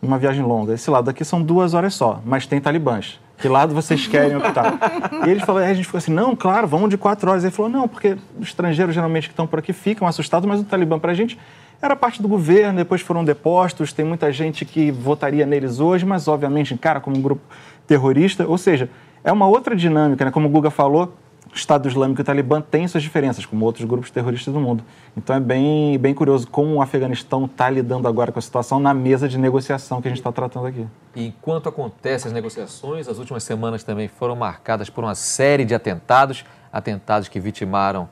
uma 0.01 0.17
viagem 0.17 0.43
longa. 0.43 0.73
Esse 0.73 0.89
lado 0.89 1.09
aqui 1.09 1.23
são 1.23 1.41
duas 1.41 1.73
horas 1.73 1.93
só, 1.93 2.21
mas 2.25 2.45
tem 2.45 2.59
talibãs. 2.59 3.19
Que 3.37 3.47
lado 3.47 3.73
vocês 3.73 4.05
querem 4.05 4.37
optar? 4.37 4.77
e 5.25 5.29
ele 5.29 5.39
falou, 5.39 5.61
a 5.61 5.73
gente 5.73 5.85
falou 5.85 5.97
assim, 5.97 6.13
não, 6.13 6.35
claro, 6.35 6.67
vamos 6.67 6.89
de 6.89 6.97
quatro 6.97 7.29
horas. 7.29 7.43
Ele 7.43 7.51
falou, 7.51 7.71
não, 7.71 7.87
porque 7.87 8.15
os 8.39 8.47
estrangeiros 8.47 8.93
geralmente 8.93 9.27
que 9.27 9.33
estão 9.33 9.47
por 9.47 9.59
aqui 9.59 9.73
ficam 9.73 10.07
assustados, 10.07 10.47
mas 10.47 10.59
o 10.59 10.63
Talibã 10.63 10.99
para 10.99 11.11
a 11.11 11.15
gente 11.15 11.39
era 11.81 11.95
parte 11.95 12.21
do 12.21 12.27
governo, 12.27 12.77
depois 12.77 13.01
foram 13.01 13.25
depostos, 13.25 13.91
tem 13.91 14.05
muita 14.05 14.31
gente 14.31 14.65
que 14.65 14.91
votaria 14.91 15.45
neles 15.45 15.79
hoje, 15.79 16.05
mas 16.05 16.27
obviamente 16.27 16.73
encara 16.73 16.99
como 16.99 17.17
um 17.17 17.21
grupo 17.21 17.41
terrorista. 17.87 18.47
Ou 18.47 18.57
seja, 18.57 18.89
é 19.23 19.31
uma 19.31 19.47
outra 19.47 19.75
dinâmica, 19.75 20.23
né? 20.23 20.31
como 20.31 20.47
o 20.47 20.51
Guga 20.51 20.69
falou, 20.69 21.13
o 21.51 21.55
Estado 21.55 21.87
Islâmico 21.87 22.21
e 22.21 22.23
o 22.23 22.25
Talibã 22.25 22.61
têm 22.61 22.87
suas 22.87 23.03
diferenças, 23.03 23.45
como 23.45 23.65
outros 23.65 23.85
grupos 23.85 24.09
terroristas 24.09 24.53
do 24.53 24.59
mundo. 24.59 24.83
Então 25.17 25.35
é 25.35 25.39
bem, 25.39 25.97
bem 25.97 26.13
curioso 26.13 26.47
como 26.47 26.75
o 26.75 26.81
Afeganistão 26.81 27.45
está 27.45 27.69
lidando 27.69 28.07
agora 28.07 28.31
com 28.31 28.39
a 28.39 28.41
situação 28.41 28.79
na 28.79 28.93
mesa 28.93 29.27
de 29.27 29.37
negociação 29.37 30.01
que 30.01 30.07
a 30.07 30.11
gente 30.11 30.19
está 30.19 30.31
tratando 30.31 30.67
aqui. 30.67 30.87
E 31.15 31.27
enquanto 31.27 31.67
acontecem 31.67 32.29
as 32.29 32.33
negociações, 32.33 33.07
as 33.07 33.17
últimas 33.17 33.43
semanas 33.43 33.83
também 33.83 34.07
foram 34.07 34.35
marcadas 34.35 34.89
por 34.89 35.03
uma 35.03 35.15
série 35.15 35.65
de 35.65 35.75
atentados, 35.75 36.45
atentados 36.71 37.27
que 37.27 37.39
vitimaram 37.39 38.07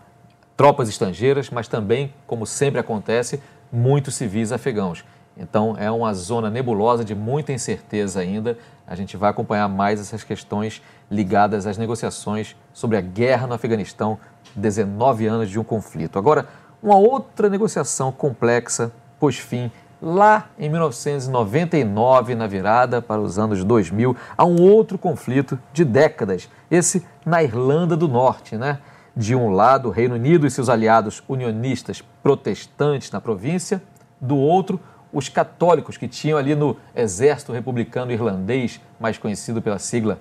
tropas 0.58 0.90
estrangeiras, 0.90 1.50
mas 1.50 1.70
também, 1.70 2.14
como 2.28 2.46
sempre 2.46 2.82
acontece, 2.82 3.42
muitos 3.72 4.16
civis 4.16 4.52
afegãos. 4.52 5.04
Então 5.38 5.76
é 5.78 5.90
uma 5.90 6.14
zona 6.14 6.50
nebulosa 6.50 7.04
de 7.04 7.16
muita 7.16 7.54
incerteza 7.54 8.20
ainda. 8.20 8.58
A 8.86 8.96
gente 8.96 9.16
vai 9.16 9.30
acompanhar 9.30 9.70
mais 9.70 10.00
essas 10.00 10.24
questões 10.24 10.82
ligadas 11.10 11.66
às 11.66 11.78
negociações 11.78 12.56
sobre 12.74 12.98
a 12.98 13.02
guerra 13.02 13.48
no 13.48 13.54
Afeganistão, 13.54 14.18
19 14.56 15.26
anos 15.28 15.50
de 15.50 15.60
um 15.60 15.64
conflito. 15.64 16.20
Agora, 16.20 16.48
uma 16.84 16.98
outra 16.98 17.50
negociação 17.50 18.12
complexa 18.12 18.92
pôs 19.20 19.38
fim 19.38 19.72
lá 20.02 20.50
em 20.58 20.70
1999, 20.70 22.36
na 22.36 22.48
virada 22.48 23.02
para 23.02 23.22
os 23.22 23.38
anos 23.38 23.64
2000, 23.64 24.16
a 24.38 24.46
um 24.46 24.62
outro 24.62 24.98
conflito 24.98 25.60
de 25.74 25.84
décadas, 25.84 26.50
esse 26.72 27.06
na 27.26 27.44
Irlanda 27.44 27.98
do 27.98 28.08
Norte, 28.08 28.58
né? 28.58 28.80
De 29.20 29.36
um 29.36 29.50
lado, 29.50 29.90
o 29.90 29.92
Reino 29.92 30.16
Unido 30.16 30.48
e 30.48 30.50
seus 30.50 30.70
aliados 30.70 31.22
unionistas 31.28 32.02
protestantes 32.24 33.12
na 33.12 33.20
província, 33.20 33.84
do 34.22 34.38
outro, 34.38 34.80
os 35.12 35.28
católicos 35.28 35.98
que 35.98 36.08
tinham 36.08 36.38
ali 36.38 36.56
no 36.56 36.78
Exército 36.96 37.52
Republicano 37.52 38.14
Irlandês, 38.14 38.80
mais 38.98 39.18
conhecido 39.18 39.62
pela 39.62 39.78
sigla 39.78 40.20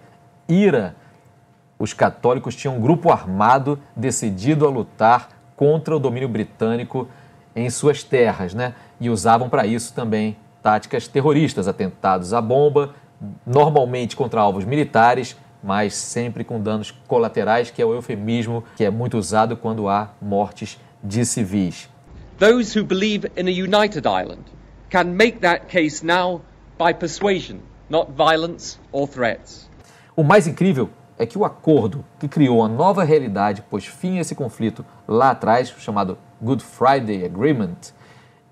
IRA, 0.49 0.97
os 1.79 1.93
católicos 1.93 2.57
tinham 2.57 2.77
um 2.77 2.81
grupo 2.81 3.13
armado 3.13 3.79
decidido 3.95 4.67
a 4.67 4.69
lutar 4.69 5.29
contra 5.55 5.95
o 5.95 6.01
domínio 6.01 6.29
britânico 6.29 7.07
em 7.55 7.71
suas 7.71 8.03
terras, 8.03 8.53
né? 8.53 8.75
E 9.01 9.09
usavam 9.09 9.49
para 9.49 9.65
isso 9.65 9.95
também 9.95 10.37
táticas 10.61 11.07
terroristas, 11.07 11.69
atentados 11.69 12.35
à 12.35 12.41
bomba, 12.41 12.97
normalmente 13.47 14.17
contra 14.17 14.41
alvos 14.41 14.65
militares, 14.65 15.37
mas 15.63 15.95
sempre 15.95 16.45
com 16.45 16.61
danos 16.61 16.91
colaterais, 17.07 17.71
que 17.71 17.83
é 17.83 17.85
o 17.87 17.95
eufemismo 17.95 18.65
que 18.77 18.85
é 18.85 18.91
muito 18.91 19.19
usado 19.19 19.57
quando 19.57 19.89
há 19.89 20.11
mortes 20.21 20.79
de 21.03 21.25
civis. 21.25 21.89
Those 22.39 22.79
who 22.79 22.85
believe 22.85 23.31
in 23.37 23.49
a 23.49 23.51
united 23.51 24.07
Ireland 24.07 24.45
can 24.91 25.05
make 25.05 25.39
that 25.41 25.67
case 25.67 26.05
now 26.05 26.41
by 26.79 26.95
persuasion, 26.95 27.59
not 27.91 28.13
violence 28.13 28.79
or 28.93 29.09
threats. 29.09 29.69
O 30.15 30.23
mais 30.23 30.47
incrível 30.47 30.91
é 31.19 31.27
que 31.27 31.37
o 31.37 31.45
acordo 31.45 32.05
que 32.19 32.29
criou 32.29 32.63
a 32.63 32.69
nova 32.69 33.03
realidade, 33.03 33.63
pôs 33.63 33.87
fim 33.87 34.19
a 34.19 34.21
esse 34.21 34.35
conflito 34.35 34.85
lá 35.07 35.31
atrás, 35.31 35.75
chamado 35.79 36.17
Good 36.41 36.63
Friday 36.63 37.25
Agreement, 37.25 37.77
está 37.81 37.95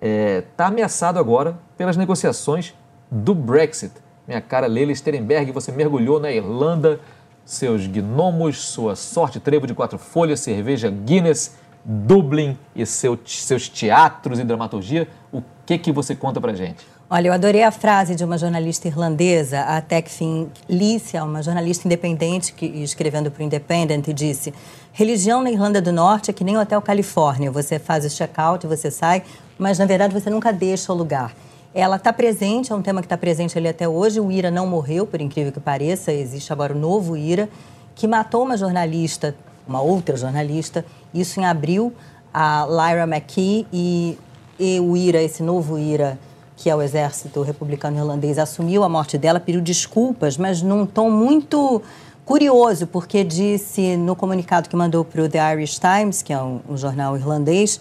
é, 0.01 0.41
tá 0.57 0.67
ameaçado 0.67 1.19
agora 1.19 1.59
pelas 1.77 1.97
negociações 1.97 2.75
do 3.11 3.35
Brexit. 3.35 3.93
Minha 4.27 4.41
cara 4.41 4.67
Leila 4.67 4.95
Sterenberg, 4.95 5.53
você 5.53 5.71
mergulhou 5.71 6.19
na 6.19 6.33
Irlanda, 6.33 6.99
seus 7.45 7.87
gnomos, 7.87 8.61
sua 8.61 8.97
sorte 8.97 9.39
trevo 9.39 9.67
de 9.67 9.75
quatro 9.75 9.99
folhas, 9.99 10.41
cerveja 10.41 10.91
Guinness, 10.91 11.55
Dublin 11.85 12.59
e 12.75 12.85
seu, 12.85 13.17
seus 13.25 13.69
teatros 13.69 14.41
e 14.41 14.45
dramaturgia. 14.45 15.07
O 15.33 15.41
que, 15.65 15.79
que 15.79 15.93
você 15.93 16.17
conta 16.17 16.41
pra 16.41 16.53
gente? 16.53 16.85
Olha, 17.09 17.29
eu 17.29 17.33
adorei 17.33 17.63
a 17.63 17.71
frase 17.71 18.17
de 18.17 18.25
uma 18.25 18.37
jornalista 18.37 18.89
irlandesa, 18.89 19.61
a 19.61 19.81
Tekfin 19.81 20.51
Lícia, 20.69 21.23
uma 21.23 21.41
jornalista 21.41 21.87
independente 21.87 22.53
que 22.53 22.67
escrevendo 22.67 23.31
para 23.31 23.41
o 23.41 23.47
Independent, 23.47 24.09
disse: 24.09 24.53
religião 24.93 25.41
na 25.41 25.53
Irlanda 25.53 25.81
do 25.81 25.93
Norte 25.93 26.33
é 26.33 26.35
que 26.35 26.43
nem 26.43 26.57
o 26.57 26.61
Hotel 26.61 26.83
Califórnia. 26.83 27.49
Você 27.53 27.79
faz 27.79 28.05
o 28.05 28.11
check-out, 28.11 28.67
você 28.67 28.91
sai, 28.91 29.23
mas 29.57 29.79
na 29.79 29.87
verdade 29.87 30.13
você 30.13 30.29
nunca 30.29 30.53
deixa 30.53 30.93
o 30.93 30.97
lugar. 30.97 31.33
Ela 31.79 31.97
está 31.97 32.11
presente, 32.11 32.73
é 32.73 32.75
um 32.75 32.81
tema 32.81 33.03
que 33.03 33.05
está 33.05 33.19
presente 33.19 33.59
ali 33.59 33.69
até 33.69 33.87
hoje. 33.87 34.19
O 34.19 34.33
Ira 34.33 34.51
não 34.51 34.67
morreu, 34.67 35.07
por 35.07 35.21
incrível 35.21 35.53
que 35.53 35.61
pareça. 35.61 36.11
Existe 36.11 36.51
agora 36.51 36.73
o 36.73 36.79
novo 36.79 37.19
Ira, 37.19 37.51
que 37.95 38.09
matou 38.09 38.45
uma 38.45 38.57
jornalista, 38.57 39.37
uma 39.69 39.83
outra 39.83 40.17
jornalista, 40.17 40.87
isso 41.13 41.39
em 41.39 41.45
abril, 41.45 41.93
a 42.33 42.67
Lyra 42.67 43.07
McKee, 43.07 43.67
e, 43.71 44.19
e 44.59 44.81
o 44.81 44.97
Ira, 44.97 45.23
esse 45.23 45.43
novo 45.43 45.79
Ira 45.79 46.19
que 46.57 46.71
é 46.71 46.75
o 46.75 46.81
exército 46.81 47.43
republicano 47.43 47.99
irlandês, 47.99 48.39
assumiu 48.39 48.83
a 48.83 48.89
morte 48.89 49.19
dela, 49.19 49.39
pediu 49.39 49.61
desculpas, 49.61 50.39
mas 50.39 50.63
num 50.63 50.87
tom 50.87 51.11
muito 51.11 51.83
curioso, 52.25 52.87
porque 52.87 53.23
disse 53.23 53.99
no 53.99 54.17
comunicado 54.17 54.67
que 54.67 54.75
mandou 54.75 55.05
para 55.05 55.23
o 55.23 55.29
The 55.29 55.53
Irish 55.53 55.79
Times, 55.79 56.23
que 56.23 56.33
é 56.33 56.43
um, 56.43 56.61
um 56.67 56.75
jornal 56.75 57.15
irlandês, 57.19 57.79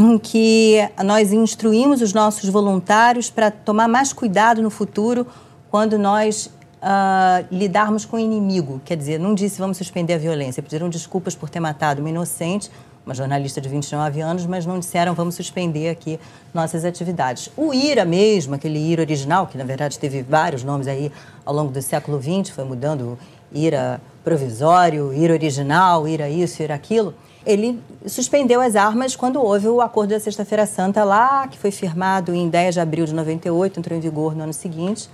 que 0.22 0.78
nós 1.04 1.32
instruímos 1.32 2.00
os 2.00 2.12
nossos 2.12 2.48
voluntários 2.48 3.30
para 3.30 3.50
tomar 3.50 3.88
mais 3.88 4.12
cuidado 4.12 4.62
no 4.62 4.70
futuro 4.70 5.26
quando 5.70 5.98
nós 5.98 6.50
uh, 6.76 7.46
lidarmos 7.50 8.04
com 8.04 8.16
o 8.16 8.20
inimigo. 8.20 8.80
Quer 8.84 8.96
dizer, 8.96 9.18
não 9.18 9.34
disse 9.34 9.58
vamos 9.58 9.76
suspender 9.76 10.14
a 10.14 10.18
violência, 10.18 10.62
pediram 10.62 10.88
desculpas 10.88 11.34
por 11.34 11.50
ter 11.50 11.60
matado 11.60 12.00
uma 12.00 12.10
inocente, 12.10 12.70
uma 13.04 13.14
jornalista 13.14 13.60
de 13.60 13.68
29 13.68 14.20
anos, 14.20 14.46
mas 14.46 14.66
não 14.66 14.78
disseram 14.78 15.14
vamos 15.14 15.34
suspender 15.34 15.88
aqui 15.88 16.18
nossas 16.52 16.84
atividades. 16.84 17.50
O 17.56 17.72
IRA 17.72 18.04
mesmo, 18.04 18.54
aquele 18.54 18.78
IRA 18.78 19.02
original, 19.02 19.46
que 19.46 19.56
na 19.56 19.64
verdade 19.64 19.98
teve 19.98 20.22
vários 20.22 20.64
nomes 20.64 20.88
aí 20.88 21.12
ao 21.44 21.54
longo 21.54 21.70
do 21.70 21.80
século 21.80 22.20
XX, 22.20 22.50
foi 22.50 22.64
mudando 22.64 23.18
IRA 23.52 24.00
provisório, 24.24 25.14
IRA 25.14 25.34
original, 25.34 26.08
IRA 26.08 26.28
isso, 26.28 26.62
IRA 26.62 26.74
aquilo, 26.74 27.14
ele 27.46 27.80
suspendeu 28.06 28.60
as 28.60 28.74
armas 28.74 29.14
quando 29.14 29.40
houve 29.40 29.68
o 29.68 29.80
acordo 29.80 30.10
da 30.10 30.20
Sexta-feira 30.20 30.66
Santa 30.66 31.04
lá, 31.04 31.46
que 31.46 31.56
foi 31.56 31.70
firmado 31.70 32.34
em 32.34 32.48
10 32.48 32.74
de 32.74 32.80
abril 32.80 33.06
de 33.06 33.14
98, 33.14 33.78
entrou 33.78 33.96
em 33.96 34.00
vigor 34.00 34.34
no 34.34 34.42
ano 34.42 34.52
seguinte. 34.52 35.08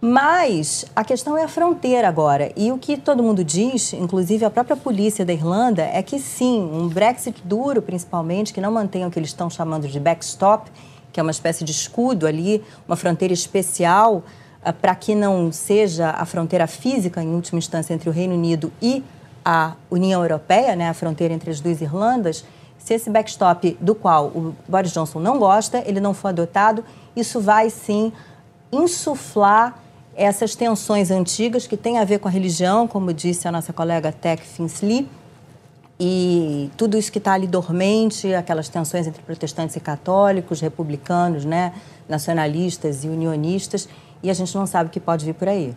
Mas 0.00 0.86
a 0.96 1.04
questão 1.04 1.36
é 1.36 1.42
a 1.42 1.48
fronteira 1.48 2.08
agora. 2.08 2.52
E 2.56 2.72
o 2.72 2.78
que 2.78 2.96
todo 2.96 3.22
mundo 3.22 3.44
diz, 3.44 3.92
inclusive 3.92 4.44
a 4.44 4.50
própria 4.50 4.76
polícia 4.76 5.26
da 5.26 5.32
Irlanda, 5.32 5.82
é 5.82 6.02
que 6.02 6.18
sim, 6.18 6.62
um 6.72 6.88
Brexit 6.88 7.42
duro, 7.44 7.82
principalmente, 7.82 8.54
que 8.54 8.60
não 8.60 8.72
mantenha 8.72 9.08
o 9.08 9.10
que 9.10 9.18
eles 9.18 9.28
estão 9.28 9.50
chamando 9.50 9.86
de 9.88 10.00
backstop, 10.00 10.70
que 11.12 11.20
é 11.20 11.22
uma 11.22 11.32
espécie 11.32 11.64
de 11.64 11.72
escudo 11.72 12.26
ali, 12.26 12.62
uma 12.88 12.96
fronteira 12.96 13.34
especial, 13.34 14.22
uh, 14.64 14.72
para 14.72 14.94
que 14.94 15.14
não 15.14 15.52
seja 15.52 16.10
a 16.10 16.24
fronteira 16.24 16.66
física, 16.66 17.22
em 17.22 17.34
última 17.34 17.58
instância, 17.58 17.92
entre 17.92 18.08
o 18.08 18.12
Reino 18.12 18.34
Unido 18.34 18.72
e 18.80 19.02
a 19.44 19.74
União 19.90 20.22
Europeia, 20.22 20.76
né, 20.76 20.88
a 20.88 20.94
fronteira 20.94 21.32
entre 21.32 21.50
as 21.50 21.60
duas 21.60 21.80
Irlandas. 21.80 22.44
Se 22.78 22.94
esse 22.94 23.10
backstop, 23.10 23.76
do 23.80 23.94
qual 23.94 24.26
o 24.26 24.54
Boris 24.68 24.92
Johnson 24.92 25.18
não 25.20 25.38
gosta, 25.38 25.82
ele 25.86 26.00
não 26.00 26.14
for 26.14 26.28
adotado, 26.28 26.84
isso 27.14 27.40
vai 27.40 27.70
sim 27.70 28.12
insuflar 28.72 29.78
essas 30.14 30.54
tensões 30.54 31.10
antigas 31.10 31.66
que 31.66 31.76
têm 31.76 31.98
a 31.98 32.04
ver 32.04 32.18
com 32.18 32.28
a 32.28 32.30
religião, 32.30 32.86
como 32.86 33.12
disse 33.12 33.48
a 33.48 33.52
nossa 33.52 33.72
colega 33.72 34.12
Tech 34.12 34.42
Finsley, 34.42 35.08
e 35.98 36.70
tudo 36.76 36.96
isso 36.96 37.12
que 37.12 37.18
está 37.18 37.34
ali 37.34 37.46
dormente, 37.46 38.34
aquelas 38.34 38.68
tensões 38.68 39.06
entre 39.06 39.22
protestantes 39.22 39.76
e 39.76 39.80
católicos, 39.80 40.60
republicanos, 40.60 41.44
né, 41.44 41.74
nacionalistas 42.08 43.04
e 43.04 43.08
unionistas, 43.08 43.88
e 44.22 44.30
a 44.30 44.34
gente 44.34 44.54
não 44.54 44.66
sabe 44.66 44.88
o 44.88 44.90
que 44.90 45.00
pode 45.00 45.26
vir 45.26 45.34
por 45.34 45.48
aí. 45.48 45.74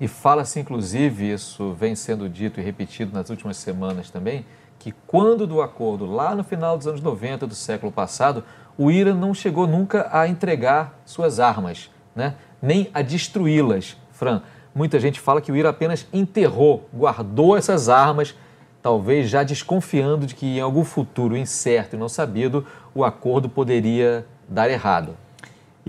E 0.00 0.08
fala-se, 0.08 0.58
inclusive, 0.58 1.30
isso 1.30 1.74
vem 1.74 1.94
sendo 1.94 2.26
dito 2.26 2.58
e 2.58 2.62
repetido 2.62 3.12
nas 3.12 3.28
últimas 3.28 3.58
semanas 3.58 4.08
também, 4.08 4.46
que 4.78 4.92
quando 5.06 5.46
do 5.46 5.60
acordo, 5.60 6.06
lá 6.06 6.34
no 6.34 6.42
final 6.42 6.78
dos 6.78 6.86
anos 6.86 7.02
90 7.02 7.46
do 7.46 7.54
século 7.54 7.92
passado, 7.92 8.42
o 8.78 8.90
Irã 8.90 9.14
não 9.14 9.34
chegou 9.34 9.66
nunca 9.66 10.08
a 10.10 10.26
entregar 10.26 10.98
suas 11.04 11.38
armas, 11.38 11.90
né? 12.16 12.34
nem 12.62 12.88
a 12.94 13.02
destruí-las. 13.02 13.98
Fran, 14.10 14.40
muita 14.74 14.98
gente 14.98 15.20
fala 15.20 15.42
que 15.42 15.52
o 15.52 15.56
Ira 15.56 15.68
apenas 15.68 16.06
enterrou, 16.10 16.88
guardou 16.94 17.54
essas 17.54 17.90
armas, 17.90 18.34
talvez 18.80 19.28
já 19.28 19.42
desconfiando 19.42 20.26
de 20.26 20.34
que 20.34 20.46
em 20.46 20.60
algum 20.60 20.82
futuro 20.82 21.36
incerto 21.36 21.94
e 21.94 21.98
não 21.98 22.08
sabido 22.08 22.66
o 22.94 23.04
acordo 23.04 23.50
poderia 23.50 24.26
dar 24.48 24.70
errado. 24.70 25.14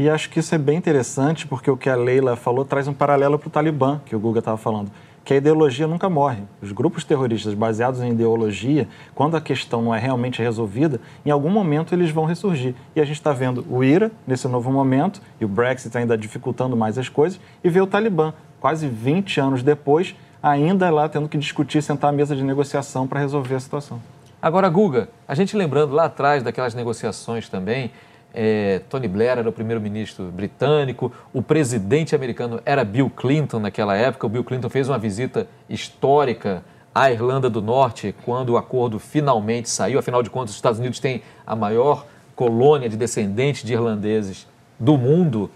E 0.02 0.10
acho 0.10 0.32
que 0.32 0.40
isso 0.40 0.56
é 0.56 0.58
bem 0.58 0.80
interessante 0.80 1.46
porque 1.46 1.70
o 1.70 1.78
que 1.78 1.88
a 1.88 1.96
Leila 1.96 2.36
falou 2.36 2.66
traz 2.66 2.88
um 2.88 2.94
paralelo 2.94 3.38
para 3.38 3.48
o 3.48 3.52
Talibã, 3.52 4.02
que 4.04 4.16
o 4.16 4.20
Guga 4.20 4.40
estava 4.40 4.58
falando 4.58 4.92
que 5.24 5.36
a 5.36 5.38
ideologia 5.38 5.86
nunca 5.86 6.10
morre. 6.10 6.42
Os 6.60 6.72
grupos 6.72 7.04
terroristas 7.04 7.54
baseados 7.54 8.02
em 8.02 8.10
ideologia, 8.10 8.88
quando 9.14 9.38
a 9.38 9.42
questão 9.42 9.80
não 9.80 9.94
é 9.94 10.00
realmente 10.00 10.42
resolvida, 10.42 11.00
em 11.24 11.30
algum 11.30 11.52
momento 11.52 11.94
eles 11.94 12.10
vão 12.10 12.26
ressurgir. 12.26 12.74
E 12.96 13.00
a 13.00 13.06
gente 13.06 13.18
está 13.18 13.32
vendo 13.32 13.64
o 13.70 13.84
IRA 13.84 14.12
nesse 14.26 14.48
novo 14.48 14.72
momento, 14.72 15.22
e 15.40 15.46
o 15.46 15.48
Brexit 15.48 15.96
ainda 15.96 16.18
dificultando 16.18 16.76
mais 16.76 16.98
as 16.98 17.08
coisas, 17.08 17.40
e 17.64 17.70
vê 17.70 17.80
o 17.80 17.86
Talibã 17.86 18.34
quase 18.60 18.88
20 18.88 19.40
anos 19.40 19.62
depois, 19.62 20.16
ainda 20.42 20.90
lá 20.90 21.08
tendo 21.08 21.30
que 21.30 21.38
discutir, 21.38 21.84
sentar 21.84 22.10
à 22.10 22.12
mesa 22.12 22.36
de 22.36 22.44
negociação 22.44 23.06
para 23.06 23.20
resolver 23.20 23.54
a 23.54 23.60
situação. 23.60 24.02
Agora, 24.42 24.68
Guga, 24.70 25.08
a 25.28 25.36
gente 25.36 25.56
lembrando 25.56 25.94
lá 25.94 26.06
atrás 26.06 26.42
daquelas 26.42 26.74
negociações 26.74 27.48
também, 27.48 27.92
é, 28.34 28.82
Tony 28.90 29.08
Blair 29.08 29.38
era 29.38 29.50
o 29.50 29.52
primeiro-ministro 29.52 30.26
britânico, 30.26 31.12
o 31.34 31.42
presidente 31.42 32.16
americano 32.16 32.62
era 32.66 32.84
Bill 32.84 33.10
Clinton 33.10 33.60
naquela 33.60 33.96
época. 33.96 34.26
O 34.26 34.30
Bill 34.30 34.44
Clinton 34.44 34.70
fez 34.70 34.88
uma 34.88 34.98
visita 34.98 35.48
histórica 35.70 36.64
à 36.94 37.12
Irlanda 37.12 37.50
do 37.50 37.62
Norte 37.62 38.16
quando 38.24 38.50
o 38.50 38.58
acordo 38.58 39.00
finalmente 39.00 39.70
saiu. 39.70 40.00
Afinal 40.00 40.24
de 40.24 40.30
contas, 40.30 40.52
os 40.52 40.56
Estados 40.56 40.80
Unidos 40.80 41.00
têm 41.00 41.22
a 41.46 41.56
maior 41.56 42.06
colônia 42.36 42.90
de 42.90 42.98
descendentes 42.98 43.64
de 43.64 43.74
irlandeses 43.74 44.48
do 44.80 44.98
mundo 44.98 45.52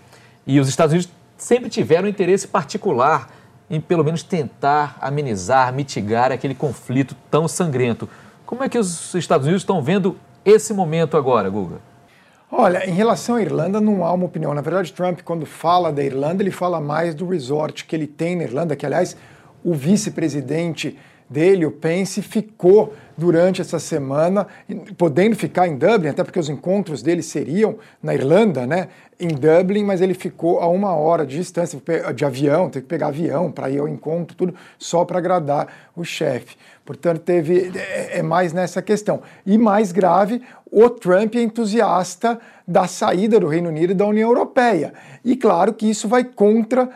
e 0.46 0.60
os 0.60 0.68
Estados 0.68 0.94
Unidos 0.94 1.12
sempre 1.38 1.70
tiveram 1.70 2.08
interesse 2.08 2.48
particular 2.48 3.30
em 3.70 3.82
pelo 3.82 4.04
menos 4.04 4.22
tentar 4.22 4.98
amenizar, 5.02 5.74
mitigar 5.74 6.32
aquele 6.32 6.54
conflito 6.54 7.16
tão 7.32 7.48
sangrento. 7.48 8.08
Como 8.46 8.64
é 8.64 8.70
que 8.70 8.78
os 8.78 9.14
Estados 9.16 9.48
Unidos 9.48 9.64
estão 9.64 9.82
vendo 9.82 10.18
esse 10.44 10.74
momento 10.74 11.18
agora, 11.18 11.50
Guga? 11.50 11.78
Olha, 12.52 12.88
em 12.88 12.94
relação 12.94 13.36
à 13.36 13.42
Irlanda, 13.42 13.82
não 13.82 14.06
há 14.06 14.14
uma 14.14 14.26
opinião. 14.26 14.54
Na 14.54 14.62
verdade, 14.62 14.94
Trump, 14.94 15.22
quando 15.24 15.46
fala 15.46 15.92
da 15.92 16.04
Irlanda, 16.04 16.44
ele 16.44 16.52
fala 16.52 16.80
mais 16.80 17.16
do 17.16 17.28
resort 17.28 17.86
que 17.86 17.96
ele 17.96 18.06
tem 18.08 18.36
na 18.36 18.44
Irlanda, 18.44 18.76
que, 18.76 18.86
aliás, 18.86 19.18
o 19.64 19.74
vice-presidente 19.74 20.98
dele, 21.28 21.66
o 21.66 21.72
Pence, 21.72 22.22
ficou 22.22 22.94
durante 23.18 23.62
essa 23.62 23.80
semana, 23.80 24.46
podendo 24.96 25.36
ficar 25.36 25.68
em 25.68 25.76
Dublin, 25.76 26.10
até 26.10 26.24
porque 26.24 26.40
os 26.40 26.48
encontros 26.48 27.02
dele 27.02 27.24
seriam 27.24 27.78
na 28.02 28.14
Irlanda, 28.14 28.68
né? 28.68 28.90
Em 29.18 29.30
Dublin, 29.30 29.84
mas 29.84 30.02
ele 30.02 30.14
ficou 30.14 30.60
a 30.60 30.68
uma 30.68 30.94
hora 30.94 31.26
de 31.26 31.38
distância 31.38 31.82
de 32.14 32.26
avião, 32.26 32.70
teve 32.70 32.84
que 32.84 32.90
pegar 32.90 33.08
avião 33.08 33.50
para 33.50 33.70
ir 33.70 33.80
ao 33.80 33.88
encontro, 33.88 34.36
tudo 34.36 34.54
só 34.78 35.06
para 35.06 35.20
agradar 35.20 35.68
o 35.96 36.04
chefe. 36.04 36.58
Portanto, 36.86 37.20
teve 37.22 37.72
é, 37.76 38.20
é 38.20 38.22
mais 38.22 38.54
nessa 38.54 38.82
questão. 38.82 39.22
E 39.46 39.58
mais 39.58 39.92
grave, 39.92 40.42
o 40.72 40.90
Trump 40.90 41.36
é 41.36 41.42
entusiasta 41.42 42.40
da 42.68 42.88
saída 42.88 43.40
do 43.40 43.48
Reino 43.48 43.70
Unido 43.70 43.96
da 43.96 44.06
União 44.06 44.30
Europeia. 44.30 44.94
E 45.24 45.36
claro 45.36 45.74
que 45.74 45.90
isso 45.90 46.08
vai 46.08 46.24
contra 46.24 46.90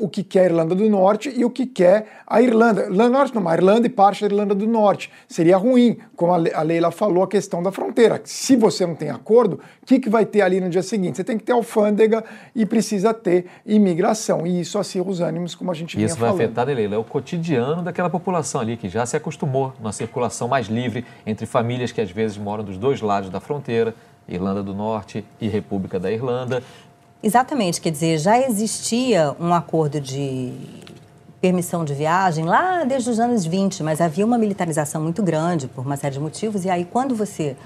o 0.00 0.08
que 0.08 0.22
quer 0.22 0.40
a 0.40 0.44
Irlanda 0.46 0.74
do 0.74 0.88
Norte 0.88 1.32
e 1.34 1.44
o 1.44 1.50
que 1.50 1.64
quer 1.64 2.06
a 2.26 2.42
Irlanda. 2.42 2.82
Irlanda 2.82 3.04
do 3.04 3.12
Norte 3.12 3.34
não, 3.34 3.48
a 3.48 3.54
Irlanda 3.54 3.86
e 3.86 3.90
parte 3.90 4.22
da 4.22 4.26
Irlanda 4.26 4.54
do 4.54 4.66
Norte. 4.66 5.10
Seria 5.28 5.56
ruim, 5.56 5.98
como 6.16 6.32
a 6.32 6.62
Leila 6.62 6.90
falou, 6.90 7.22
a 7.22 7.28
questão 7.28 7.62
da 7.62 7.70
fronteira. 7.70 8.20
Se 8.24 8.56
você 8.56 8.84
não 8.84 8.94
tem 8.94 9.10
acordo, 9.10 9.60
o 9.82 9.86
que, 9.86 10.00
que 10.00 10.10
vai 10.10 10.26
ter 10.26 10.40
ali 10.42 10.60
no 10.60 10.68
dia 10.68 10.82
seguinte? 10.82 11.16
Você 11.16 11.24
tem 11.24 11.38
que 11.38 11.44
ter 11.44 11.54
alfândega 11.60 12.24
e 12.54 12.66
precisa 12.66 13.14
ter 13.14 13.46
imigração. 13.64 14.46
E 14.46 14.60
isso 14.60 14.78
acirra 14.78 15.08
os 15.08 15.20
ânimos, 15.20 15.54
como 15.54 15.70
a 15.70 15.74
gente 15.74 15.96
vinha 15.96 16.06
Isso 16.06 16.16
vai 16.16 16.30
falando. 16.30 16.44
afetar, 16.44 16.66
Leila, 16.66 16.94
é 16.94 16.98
o 16.98 17.04
cotidiano 17.04 17.82
daquela 17.82 18.10
população 18.10 18.60
ali, 18.60 18.76
que 18.76 18.88
já 18.88 19.06
se 19.06 19.16
acostumou 19.16 19.72
numa 19.78 19.92
circulação 19.92 20.48
mais 20.48 20.66
livre 20.66 21.04
entre 21.26 21.46
famílias 21.46 21.92
que 21.92 22.00
às 22.00 22.10
vezes 22.10 22.36
moram 22.36 22.64
dos 22.64 22.76
dois 22.76 23.00
lados 23.00 23.30
da 23.30 23.40
fronteira, 23.40 23.94
Irlanda 24.28 24.62
do 24.62 24.74
Norte 24.74 25.24
e 25.40 25.48
República 25.48 25.98
da 25.98 26.10
Irlanda. 26.10 26.62
Exatamente, 27.22 27.80
quer 27.80 27.90
dizer, 27.90 28.18
já 28.18 28.38
existia 28.38 29.34
um 29.38 29.52
acordo 29.52 30.00
de 30.00 30.52
permissão 31.40 31.84
de 31.84 31.94
viagem 31.94 32.44
lá 32.44 32.84
desde 32.84 33.10
os 33.10 33.18
anos 33.18 33.46
20, 33.46 33.82
mas 33.82 34.00
havia 34.00 34.24
uma 34.24 34.36
militarização 34.36 35.02
muito 35.02 35.22
grande 35.22 35.66
por 35.68 35.84
uma 35.84 35.96
série 35.96 36.14
de 36.14 36.20
motivos. 36.20 36.64
E 36.64 36.70
aí, 36.70 36.84
quando 36.84 37.14
você 37.14 37.56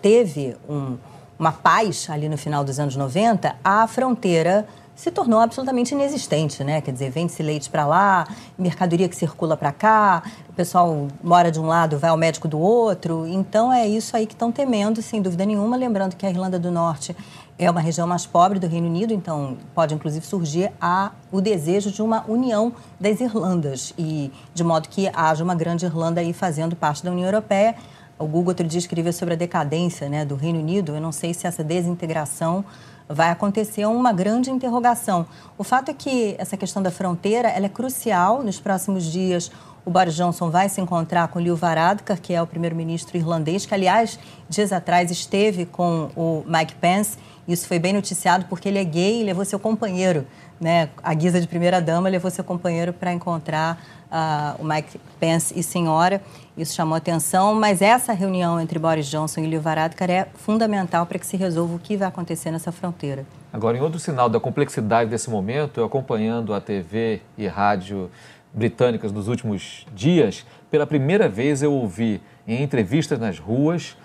teve 0.00 0.56
um, 0.68 0.96
uma 1.38 1.52
paz 1.52 2.08
ali 2.10 2.28
no 2.28 2.36
final 2.36 2.64
dos 2.64 2.80
anos 2.80 2.96
90, 2.96 3.56
a 3.62 3.86
fronteira 3.86 4.66
se 4.98 5.12
tornou 5.12 5.38
absolutamente 5.38 5.94
inexistente, 5.94 6.64
né? 6.64 6.80
Quer 6.80 6.90
dizer, 6.90 7.08
vende-se 7.10 7.40
leite 7.40 7.70
para 7.70 7.86
lá, 7.86 8.26
mercadoria 8.58 9.08
que 9.08 9.14
circula 9.14 9.56
para 9.56 9.70
cá, 9.70 10.24
o 10.48 10.52
pessoal 10.52 11.06
mora 11.22 11.52
de 11.52 11.60
um 11.60 11.66
lado, 11.66 11.96
vai 11.96 12.10
ao 12.10 12.16
médico 12.16 12.48
do 12.48 12.58
outro. 12.58 13.24
Então 13.28 13.72
é 13.72 13.86
isso 13.86 14.16
aí 14.16 14.26
que 14.26 14.34
estão 14.34 14.50
temendo, 14.50 15.00
sem 15.00 15.22
dúvida 15.22 15.46
nenhuma. 15.46 15.76
Lembrando 15.76 16.16
que 16.16 16.26
a 16.26 16.30
Irlanda 16.30 16.58
do 16.58 16.72
Norte 16.72 17.14
é 17.56 17.70
uma 17.70 17.80
região 17.80 18.08
mais 18.08 18.26
pobre 18.26 18.58
do 18.58 18.66
Reino 18.66 18.88
Unido, 18.88 19.14
então 19.14 19.56
pode 19.72 19.94
inclusive 19.94 20.26
surgir 20.26 20.72
a, 20.80 21.12
o 21.30 21.40
desejo 21.40 21.92
de 21.92 22.02
uma 22.02 22.24
união 22.26 22.72
das 22.98 23.20
Irlandas 23.20 23.94
e 23.96 24.32
de 24.52 24.64
modo 24.64 24.88
que 24.88 25.08
haja 25.14 25.44
uma 25.44 25.54
grande 25.54 25.86
Irlanda 25.86 26.20
aí 26.20 26.32
fazendo 26.32 26.74
parte 26.74 27.04
da 27.04 27.12
União 27.12 27.26
Europeia. 27.28 27.76
O 28.18 28.26
Google 28.26 28.48
outro 28.48 28.66
dia 28.66 28.78
escreveu 28.78 29.12
sobre 29.12 29.34
a 29.34 29.36
decadência 29.36 30.08
né, 30.08 30.24
do 30.24 30.34
Reino 30.34 30.58
Unido. 30.58 30.94
Eu 30.94 31.00
não 31.00 31.12
sei 31.12 31.32
se 31.32 31.46
essa 31.46 31.62
desintegração 31.62 32.64
vai 33.08 33.30
acontecer 33.30 33.86
uma 33.86 34.12
grande 34.12 34.50
interrogação. 34.50 35.24
O 35.56 35.62
fato 35.62 35.90
é 35.90 35.94
que 35.94 36.34
essa 36.36 36.56
questão 36.56 36.82
da 36.82 36.90
fronteira 36.90 37.48
ela 37.48 37.66
é 37.66 37.68
crucial. 37.68 38.42
Nos 38.42 38.58
próximos 38.58 39.04
dias, 39.04 39.52
o 39.84 39.90
Boris 39.90 40.14
Johnson 40.14 40.50
vai 40.50 40.68
se 40.68 40.80
encontrar 40.80 41.28
com 41.28 41.38
Leo 41.38 41.56
Varadkar, 41.56 42.20
que 42.20 42.34
é 42.34 42.42
o 42.42 42.46
primeiro-ministro 42.46 43.16
irlandês, 43.16 43.64
que, 43.64 43.72
aliás, 43.72 44.18
dias 44.48 44.72
atrás 44.72 45.10
esteve 45.10 45.64
com 45.64 46.10
o 46.16 46.44
Mike 46.46 46.74
Pence. 46.74 47.16
Isso 47.46 47.66
foi 47.66 47.78
bem 47.78 47.92
noticiado 47.92 48.44
porque 48.50 48.68
ele 48.68 48.78
é 48.78 48.84
gay 48.84 49.22
e 49.22 49.24
levou 49.24 49.44
seu 49.44 49.58
companheiro, 49.58 50.26
né? 50.60 50.90
A 51.02 51.14
guisa 51.14 51.40
de 51.40 51.46
primeira-dama 51.46 52.08
levou 52.08 52.30
seu 52.30 52.44
companheiro 52.44 52.92
para 52.92 53.12
encontrar 53.12 53.82
uh, 54.10 54.60
o 54.60 54.64
Mike 54.64 55.00
Pence 55.18 55.58
e 55.58 55.62
senhora. 55.62 56.20
Isso 56.56 56.74
chamou 56.74 56.96
atenção, 56.96 57.54
mas 57.54 57.80
essa 57.80 58.12
reunião 58.12 58.60
entre 58.60 58.78
Boris 58.78 59.06
Johnson 59.06 59.40
e 59.40 59.46
Leo 59.46 59.60
Varadkar 59.60 60.10
é 60.10 60.28
fundamental 60.34 61.06
para 61.06 61.18
que 61.18 61.26
se 61.26 61.36
resolva 61.36 61.76
o 61.76 61.78
que 61.78 61.96
vai 61.96 62.08
acontecer 62.08 62.50
nessa 62.50 62.72
fronteira. 62.72 63.24
Agora, 63.52 63.76
em 63.76 63.80
outro 63.80 63.98
sinal 63.98 64.28
da 64.28 64.40
complexidade 64.40 65.08
desse 65.08 65.30
momento, 65.30 65.80
eu 65.80 65.84
acompanhando 65.84 66.52
a 66.52 66.60
TV 66.60 67.22
e 67.36 67.46
rádio 67.46 68.10
britânicas 68.52 69.12
nos 69.12 69.28
últimos 69.28 69.86
dias, 69.94 70.44
pela 70.70 70.86
primeira 70.86 71.28
vez 71.28 71.62
eu 71.62 71.72
ouvi 71.72 72.20
em 72.46 72.62
entrevistas 72.62 73.18
nas 73.18 73.38
ruas 73.38 73.96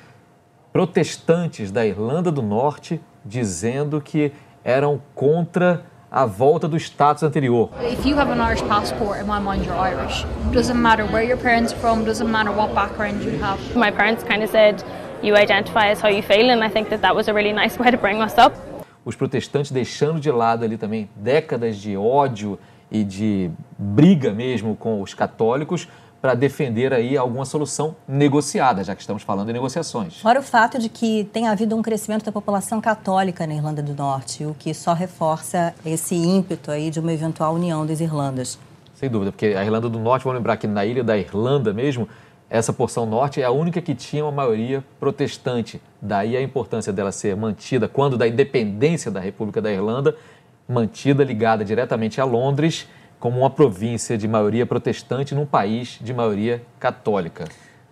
protestantes 0.72 1.72
da 1.72 1.86
Irlanda 1.86 2.32
do 2.32 2.42
Norte 2.42 3.00
dizendo 3.26 4.02
que 4.02 4.32
eram 4.64 5.02
contra 5.16 5.86
a 6.14 6.28
volta 6.28 6.68
do 6.68 6.80
status 6.80 7.24
anterior. 7.24 7.70
If 7.82 8.06
you 8.06 8.16
have 8.16 8.30
an 8.30 8.40
Irish 8.40 8.62
passport, 8.68 9.20
in 9.20 9.26
my 9.26 9.40
mind 9.40 9.66
you're 9.66 9.74
Irish. 9.74 10.24
Doesn't 10.52 10.80
matter 10.80 11.08
where 11.08 11.24
your 11.24 11.38
parents 11.38 11.74
are 11.74 11.80
from, 11.80 12.06
doesn't 12.06 12.30
matter 12.30 12.52
what 12.52 12.76
background 12.76 13.24
you 13.24 13.32
have. 13.40 13.60
My 13.76 13.90
parents 13.90 14.24
kind 14.24 14.44
of 14.44 14.52
said 14.52 14.84
you 15.24 15.36
identify 15.36 15.88
as 15.90 16.00
how 16.00 16.10
you 16.10 16.22
feel 16.22 16.52
and 16.52 16.64
I 16.64 16.70
think 16.70 16.90
that 16.90 17.02
that 17.02 17.16
was 17.16 17.28
a 17.30 17.34
really 17.34 17.52
nice 17.52 17.80
way 17.82 17.90
to 17.90 17.98
bring 17.98 18.22
us 18.22 18.38
up. 18.38 18.54
Os 19.04 19.16
protestantes 19.16 19.72
deixando 19.72 20.20
de 20.20 20.32
lado 20.32 20.64
ali 20.64 20.78
também 20.78 21.10
décadas 21.16 21.78
de 21.78 21.98
ódio 21.98 22.60
e 22.92 23.04
de 23.04 23.50
briga 23.78 24.32
mesmo 24.32 24.76
com 24.76 25.02
os 25.02 25.16
católicos 25.16 25.88
para 26.24 26.36
defender 26.36 26.94
aí 26.94 27.18
alguma 27.18 27.44
solução 27.44 27.98
negociada, 28.08 28.82
já 28.82 28.96
que 28.96 29.02
estamos 29.02 29.24
falando 29.24 29.50
em 29.50 29.52
negociações. 29.52 30.22
Fora 30.22 30.40
o 30.40 30.42
fato 30.42 30.80
de 30.80 30.88
que 30.88 31.26
tem 31.34 31.50
havido 31.50 31.76
um 31.76 31.82
crescimento 31.82 32.24
da 32.24 32.32
população 32.32 32.80
católica 32.80 33.46
na 33.46 33.54
Irlanda 33.54 33.84
do 33.84 33.94
Norte, 33.94 34.46
o 34.46 34.56
que 34.58 34.74
só 34.74 34.94
reforça 34.94 35.76
esse 35.86 36.16
ímpeto 36.16 36.72
aí 36.72 36.90
de 36.90 37.02
uma 37.02 37.12
eventual 37.12 37.54
união 37.54 37.86
das 37.86 38.00
Irlandas. 38.00 38.58
Sem 38.96 39.10
dúvida, 39.10 39.34
porque 39.34 39.48
a 39.48 39.66
Irlanda 39.66 39.90
do 39.90 40.00
Norte, 40.00 40.24
vamos 40.24 40.38
lembrar 40.38 40.56
que 40.56 40.66
na 40.66 40.86
ilha 40.86 41.04
da 41.04 41.18
Irlanda 41.18 41.74
mesmo, 41.74 42.08
essa 42.50 42.72
porção 42.72 43.06
norte 43.06 43.42
é 43.42 43.44
a 43.44 43.52
única 43.52 43.82
que 43.82 43.94
tinha 43.94 44.24
uma 44.24 44.32
maioria 44.32 44.82
protestante. 45.02 45.82
Daí 46.02 46.38
a 46.38 46.42
importância 46.42 46.94
dela 46.94 47.12
ser 47.12 47.36
mantida 47.36 47.90
quando 47.90 48.18
da 48.18 48.26
independência 48.26 49.12
da 49.12 49.20
República 49.20 49.62
da 49.62 49.70
Irlanda, 49.70 50.16
mantida 50.70 51.22
ligada 51.22 51.66
diretamente 51.66 52.22
a 52.22 52.24
Londres 52.24 52.88
como 53.24 53.40
uma 53.40 53.50
província 53.50 54.18
de 54.18 54.28
maioria 54.28 54.66
protestante 54.66 55.34
num 55.34 55.46
país 55.46 55.98
de 56.02 56.14
maioria 56.14 56.62
católica. 56.78 57.46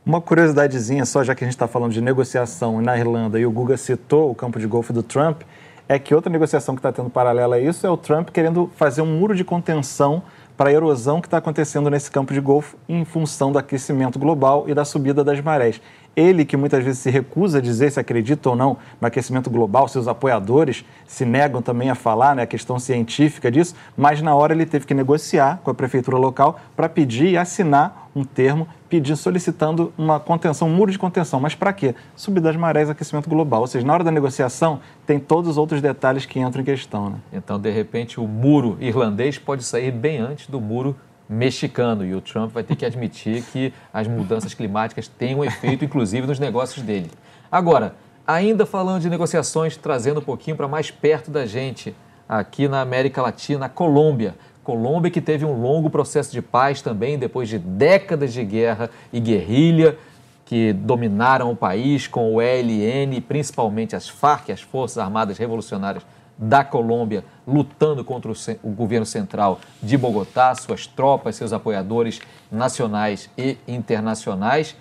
Uma 0.05 0.19
curiosidadezinha 0.19 1.05
só, 1.05 1.23
já 1.23 1.33
que 1.33 1.41
a 1.41 1.47
gente 1.47 1.53
está 1.53 1.69
falando 1.69 1.93
de 1.93 2.01
negociação 2.01 2.81
na 2.81 2.97
Irlanda 2.97 3.39
e 3.39 3.45
o 3.45 3.51
Guga 3.51 3.77
citou 3.77 4.29
o 4.29 4.35
campo 4.35 4.59
de 4.59 4.67
golfe 4.67 4.91
do 4.91 5.01
Trump, 5.01 5.43
é 5.87 5.97
que 5.97 6.13
outra 6.13 6.29
negociação 6.29 6.75
que 6.75 6.79
está 6.79 6.91
tendo 6.91 7.09
paralela 7.09 7.55
a 7.55 7.59
isso 7.61 7.87
é 7.87 7.89
o 7.89 7.95
Trump 7.95 8.27
querendo 8.27 8.69
fazer 8.75 9.01
um 9.01 9.05
muro 9.05 9.33
de 9.33 9.45
contenção 9.45 10.21
para 10.57 10.69
a 10.69 10.73
erosão 10.73 11.21
que 11.21 11.27
está 11.27 11.37
acontecendo 11.37 11.89
nesse 11.89 12.11
campo 12.11 12.33
de 12.33 12.41
golfe 12.41 12.75
em 12.89 13.05
função 13.05 13.53
do 13.53 13.57
aquecimento 13.57 14.19
global 14.19 14.65
e 14.67 14.73
da 14.73 14.83
subida 14.83 15.23
das 15.23 15.39
marés. 15.39 15.79
Ele, 16.15 16.43
que 16.43 16.57
muitas 16.57 16.83
vezes 16.83 16.99
se 16.99 17.09
recusa 17.09 17.59
a 17.59 17.61
dizer 17.61 17.91
se 17.91 17.99
acredita 17.99 18.49
ou 18.49 18.55
não 18.55 18.77
no 18.99 19.07
aquecimento 19.07 19.49
global, 19.49 19.87
seus 19.87 20.07
apoiadores 20.07 20.83
se 21.07 21.25
negam 21.25 21.61
também 21.61 21.89
a 21.89 21.95
falar, 21.95 22.35
né, 22.35 22.43
a 22.43 22.47
questão 22.47 22.77
científica 22.77 23.49
disso, 23.49 23.75
mas 23.95 24.21
na 24.21 24.35
hora 24.35 24.53
ele 24.53 24.65
teve 24.65 24.85
que 24.85 24.93
negociar 24.93 25.59
com 25.63 25.71
a 25.71 25.73
prefeitura 25.73 26.17
local 26.17 26.59
para 26.75 26.89
pedir 26.89 27.29
e 27.29 27.37
assinar 27.37 28.09
um 28.13 28.23
termo 28.25 28.67
pedindo, 28.89 29.15
solicitando 29.15 29.93
uma 29.97 30.19
contenção, 30.19 30.67
um 30.67 30.75
muro 30.75 30.91
de 30.91 30.99
contenção. 30.99 31.39
Mas 31.39 31.55
para 31.55 31.71
quê? 31.71 31.95
Subida 32.13 32.49
das 32.49 32.57
marés, 32.57 32.89
aquecimento 32.89 33.29
global. 33.29 33.61
Ou 33.61 33.67
seja, 33.67 33.87
na 33.87 33.93
hora 33.93 34.03
da 34.03 34.11
negociação, 34.11 34.81
tem 35.05 35.17
todos 35.17 35.51
os 35.51 35.57
outros 35.57 35.81
detalhes 35.81 36.25
que 36.25 36.39
entram 36.39 36.61
em 36.61 36.65
questão. 36.65 37.09
Né? 37.09 37.15
Então, 37.31 37.57
de 37.57 37.71
repente, 37.71 38.19
o 38.19 38.27
muro 38.27 38.77
irlandês 38.81 39.37
pode 39.37 39.63
sair 39.63 39.91
bem 39.91 40.17
antes 40.17 40.47
do 40.47 40.59
muro 40.59 40.95
mexicano 41.31 42.05
e 42.05 42.13
o 42.13 42.19
Trump 42.19 42.51
vai 42.51 42.61
ter 42.61 42.75
que 42.75 42.85
admitir 42.85 43.41
que 43.43 43.73
as 43.93 44.05
mudanças 44.05 44.53
climáticas 44.53 45.07
têm 45.07 45.33
um 45.33 45.43
efeito, 45.43 45.85
inclusive, 45.85 46.27
nos 46.27 46.37
negócios 46.37 46.85
dele. 46.85 47.09
Agora, 47.49 47.95
ainda 48.27 48.65
falando 48.65 49.01
de 49.01 49.09
negociações, 49.09 49.77
trazendo 49.77 50.19
um 50.19 50.23
pouquinho 50.23 50.57
para 50.57 50.67
mais 50.67 50.91
perto 50.91 51.31
da 51.31 51.45
gente, 51.45 51.95
aqui 52.27 52.67
na 52.67 52.81
América 52.81 53.21
Latina, 53.21 53.67
a 53.67 53.69
Colômbia. 53.69 54.35
Colômbia 54.61 55.09
que 55.09 55.21
teve 55.21 55.45
um 55.45 55.59
longo 55.61 55.89
processo 55.89 56.31
de 56.31 56.41
paz 56.41 56.81
também, 56.81 57.17
depois 57.17 57.47
de 57.47 57.57
décadas 57.57 58.33
de 58.33 58.43
guerra 58.43 58.89
e 59.11 59.19
guerrilha 59.19 59.97
que 60.45 60.73
dominaram 60.73 61.49
o 61.49 61.55
país 61.55 62.07
com 62.07 62.35
o 62.35 62.41
ELN, 62.41 63.21
principalmente 63.21 63.95
as 63.95 64.09
FARC, 64.09 64.51
as 64.51 64.61
Forças 64.61 64.97
Armadas 64.97 65.37
Revolucionárias 65.37 66.05
da 66.41 66.63
Colômbia, 66.63 67.23
lutando 67.45 68.03
contra 68.03 68.31
o, 68.31 68.35
o, 68.63 68.71
governo 68.71 69.05
central 69.05 69.59
de 69.81 69.95
Bogotá, 69.95 70.55
suas 70.55 70.87
tropas, 70.87 71.35
seus 71.35 71.53
apoiadores 71.53 72.19
nacionais 72.51 73.29
e 73.37 73.59
internacionais, 73.67 74.75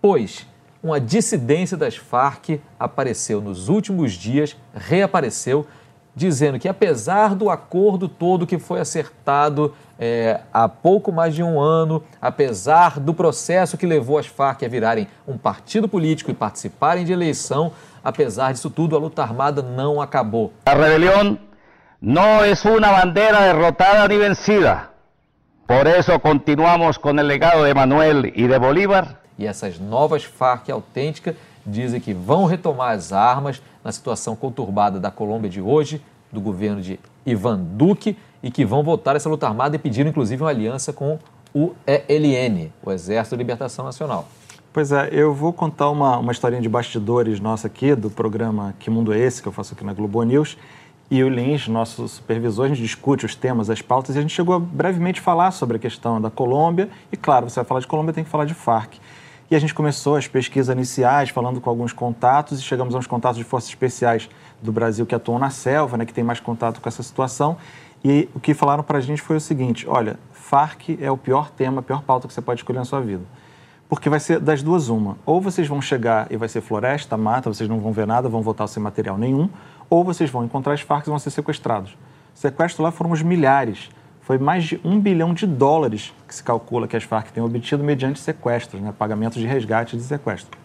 pois 0.00 0.46
uma 0.80 1.00
dissidência 1.00 1.76
das 1.76 1.96
Farc 1.96 2.60
apareceu 2.78 3.40
nos 3.40 3.68
últimos 3.68 4.12
dias, 4.12 4.56
reapareceu, 4.72 5.66
dizendo 6.14 6.58
que 6.58 6.68
apesar 6.68 7.34
do 7.34 7.50
acordo 7.50 8.08
todo 8.08 8.46
que 8.46 8.58
foi 8.58 8.80
acertado 8.80 9.74
é, 9.98 10.40
há 10.52 10.68
pouco 10.68 11.12
mais 11.12 11.34
de 11.34 11.42
um 11.42 11.60
ano, 11.60 12.02
apesar 12.22 12.98
do 12.98 13.12
processo 13.12 13.76
que 13.76 13.84
levou 13.84 14.16
as 14.16 14.26
Farc 14.26 14.62
a 14.62 14.68
virarem 14.68 15.08
um 15.26 15.36
partido 15.36 15.88
político 15.88 16.30
e 16.30 16.34
participarem 16.34 17.04
de 17.04 17.12
eleição, 17.12 17.72
apesar 18.02 18.52
disso 18.52 18.70
tudo, 18.70 18.96
a 18.96 18.98
luta 18.98 19.22
armada 19.22 19.62
não 19.62 20.00
acabou. 20.00 20.52
A 20.66 20.74
rebelião 20.74 21.38
não 22.00 22.42
é 22.44 22.52
uma 22.64 23.00
bandeira 23.00 23.40
derrotada 23.40 24.08
nem 24.08 24.18
vencida. 24.18 24.88
Por 25.66 25.86
isso 25.86 26.18
continuamos 26.18 26.96
com 26.96 27.10
o 27.10 27.12
legado 27.12 27.64
de 27.64 27.74
Manuel 27.74 28.26
e 28.26 28.48
de 28.48 28.58
Bolívar. 28.58 29.16
E 29.38 29.46
essas 29.46 29.78
novas 29.78 30.24
Farc 30.24 30.68
autênticas 30.70 31.36
dizem 31.64 32.00
que 32.00 32.12
vão 32.12 32.44
retomar 32.44 32.92
as 32.92 33.12
armas 33.12 33.62
na 33.84 33.92
situação 33.92 34.34
conturbada 34.34 34.98
da 34.98 35.10
Colômbia 35.10 35.48
de 35.48 35.60
hoje, 35.60 36.02
do 36.32 36.40
governo 36.40 36.80
de 36.80 36.98
Ivan 37.24 37.58
Duque 37.58 38.16
e 38.42 38.50
que 38.50 38.64
vão 38.64 38.82
voltar 38.82 39.16
essa 39.16 39.28
luta 39.28 39.46
armada 39.46 39.76
e 39.76 39.78
pediram 39.78 40.10
inclusive 40.10 40.42
uma 40.42 40.50
aliança 40.50 40.92
com 40.92 41.18
o 41.54 41.74
ELN, 41.86 42.72
o 42.82 42.90
Exército 42.90 43.36
de 43.36 43.42
Libertação 43.42 43.84
Nacional. 43.84 44.26
Pois 44.72 44.92
é, 44.92 45.08
eu 45.10 45.34
vou 45.34 45.52
contar 45.52 45.90
uma, 45.90 46.18
uma 46.18 46.30
historinha 46.30 46.62
de 46.62 46.68
bastidores 46.68 47.40
nossa 47.40 47.66
aqui, 47.66 47.92
do 47.96 48.08
programa 48.08 48.72
Que 48.78 48.88
Mundo 48.88 49.12
é 49.12 49.18
Esse, 49.18 49.42
que 49.42 49.48
eu 49.48 49.52
faço 49.52 49.74
aqui 49.74 49.84
na 49.84 49.92
Globo 49.92 50.22
News. 50.22 50.56
E 51.10 51.24
o 51.24 51.28
Lins, 51.28 51.66
nosso 51.66 52.06
supervisor, 52.06 52.66
a 52.66 52.68
gente 52.68 52.80
discute 52.80 53.26
os 53.26 53.34
temas, 53.34 53.68
as 53.68 53.82
pautas, 53.82 54.14
e 54.14 54.18
a 54.20 54.22
gente 54.22 54.32
chegou 54.32 54.54
a 54.54 54.60
brevemente 54.60 55.20
falar 55.20 55.50
sobre 55.50 55.76
a 55.76 55.80
questão 55.80 56.20
da 56.20 56.30
Colômbia. 56.30 56.88
E 57.10 57.16
claro, 57.16 57.50
você 57.50 57.56
vai 57.56 57.64
falar 57.64 57.80
de 57.80 57.88
Colômbia, 57.88 58.14
tem 58.14 58.22
que 58.22 58.30
falar 58.30 58.44
de 58.44 58.54
Farc. 58.54 58.94
E 59.50 59.56
a 59.56 59.58
gente 59.58 59.74
começou 59.74 60.14
as 60.14 60.28
pesquisas 60.28 60.72
iniciais, 60.72 61.30
falando 61.30 61.60
com 61.60 61.68
alguns 61.68 61.92
contatos, 61.92 62.60
e 62.60 62.62
chegamos 62.62 62.94
a 62.94 62.98
uns 62.98 63.08
contatos 63.08 63.38
de 63.38 63.42
forças 63.42 63.70
especiais 63.70 64.30
do 64.62 64.70
Brasil 64.70 65.04
que 65.04 65.16
atuam 65.16 65.40
na 65.40 65.50
selva, 65.50 65.96
né, 65.96 66.06
que 66.06 66.14
tem 66.14 66.22
mais 66.22 66.38
contato 66.38 66.80
com 66.80 66.88
essa 66.88 67.02
situação. 67.02 67.56
E 68.04 68.28
o 68.36 68.38
que 68.38 68.54
falaram 68.54 68.84
para 68.84 68.98
a 68.98 69.00
gente 69.00 69.20
foi 69.20 69.34
o 69.34 69.40
seguinte: 69.40 69.84
olha, 69.88 70.16
FARC 70.32 70.96
é 71.00 71.10
o 71.10 71.16
pior 71.16 71.50
tema, 71.50 71.80
a 71.80 71.82
pior 71.82 72.02
pauta 72.02 72.28
que 72.28 72.32
você 72.32 72.40
pode 72.40 72.60
escolher 72.60 72.78
na 72.78 72.84
sua 72.84 73.00
vida. 73.00 73.24
Porque 73.90 74.08
vai 74.08 74.20
ser 74.20 74.38
das 74.38 74.62
duas 74.62 74.88
uma. 74.88 75.18
Ou 75.26 75.40
vocês 75.40 75.66
vão 75.66 75.82
chegar 75.82 76.28
e 76.30 76.36
vai 76.36 76.48
ser 76.48 76.60
floresta, 76.60 77.16
mata, 77.16 77.52
vocês 77.52 77.68
não 77.68 77.80
vão 77.80 77.90
ver 77.92 78.06
nada, 78.06 78.28
vão 78.28 78.40
voltar 78.40 78.68
sem 78.68 78.80
material 78.80 79.18
nenhum, 79.18 79.50
ou 79.90 80.04
vocês 80.04 80.30
vão 80.30 80.44
encontrar 80.44 80.74
as 80.74 80.80
Farc 80.80 81.08
e 81.08 81.10
vão 81.10 81.18
ser 81.18 81.30
sequestrados. 81.30 81.98
Sequestro 82.32 82.84
lá 82.84 82.92
foram 82.92 83.10
os 83.10 83.20
milhares. 83.20 83.90
Foi 84.20 84.38
mais 84.38 84.62
de 84.62 84.80
um 84.84 85.00
bilhão 85.00 85.34
de 85.34 85.44
dólares 85.44 86.14
que 86.28 86.32
se 86.32 86.44
calcula 86.44 86.86
que 86.86 86.96
as 86.96 87.02
Farc 87.02 87.32
têm 87.32 87.42
obtido 87.42 87.82
mediante 87.82 88.20
sequestros, 88.20 88.80
né, 88.80 88.94
pagamentos 88.96 89.38
de 89.38 89.46
resgate 89.48 89.96
de 89.96 90.04
sequestro. 90.04 90.56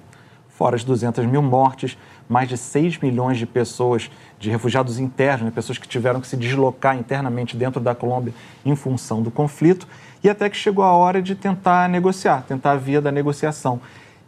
Fora 0.58 0.78
as 0.78 0.86
200 0.86 1.26
mil 1.26 1.42
mortes, 1.42 1.98
mais 2.30 2.48
de 2.48 2.58
6 2.58 3.00
milhões 3.00 3.38
de 3.38 3.46
pessoas, 3.46 4.10
de 4.40 4.50
refugiados 4.50 5.00
internos, 5.00 5.42
né, 5.42 5.52
pessoas 5.52 5.78
que 5.78 5.88
tiveram 5.88 6.22
que 6.22 6.28
se 6.28 6.38
deslocar 6.38 6.98
internamente 6.98 7.58
dentro 7.58 7.82
da 7.82 7.94
Colômbia 7.94 8.34
em 8.66 8.74
função 8.74 9.22
do 9.22 9.30
conflito, 9.30 9.86
e 10.24 10.30
até 10.30 10.50
que 10.50 10.56
chegou 10.56 10.84
a 10.84 10.94
hora 10.94 11.22
de 11.22 11.36
tentar 11.36 11.90
negociar, 11.90 12.44
tentar 12.48 12.72
a 12.72 12.78
via 12.78 13.02
da 13.02 13.12
negociação. 13.12 13.82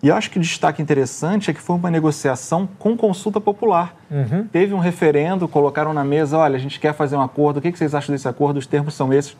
E 0.03 0.09
eu 0.09 0.15
acho 0.15 0.29
que 0.29 0.37
o 0.37 0.41
destaque 0.41 0.81
interessante 0.81 1.49
é 1.49 1.53
que 1.53 1.61
foi 1.61 1.77
uma 1.77 1.89
negociação 1.89 2.67
com 2.77 2.95
consulta 2.95 3.39
popular. 3.39 3.95
Uhum. 4.11 4.45
Teve 4.51 4.73
um 4.73 4.79
referendo, 4.79 5.47
colocaram 5.47 5.91
na 5.93 6.03
mesa: 6.03 6.37
olha, 6.37 6.55
a 6.55 6.59
gente 6.59 6.79
quer 6.79 6.93
fazer 6.93 7.15
um 7.15 7.21
acordo, 7.21 7.57
o 7.57 7.61
que 7.61 7.71
vocês 7.71 7.95
acham 7.95 8.13
desse 8.13 8.27
acordo? 8.27 8.57
Os 8.57 8.67
termos 8.67 8.93
são 8.93 9.11
esses 9.11 9.35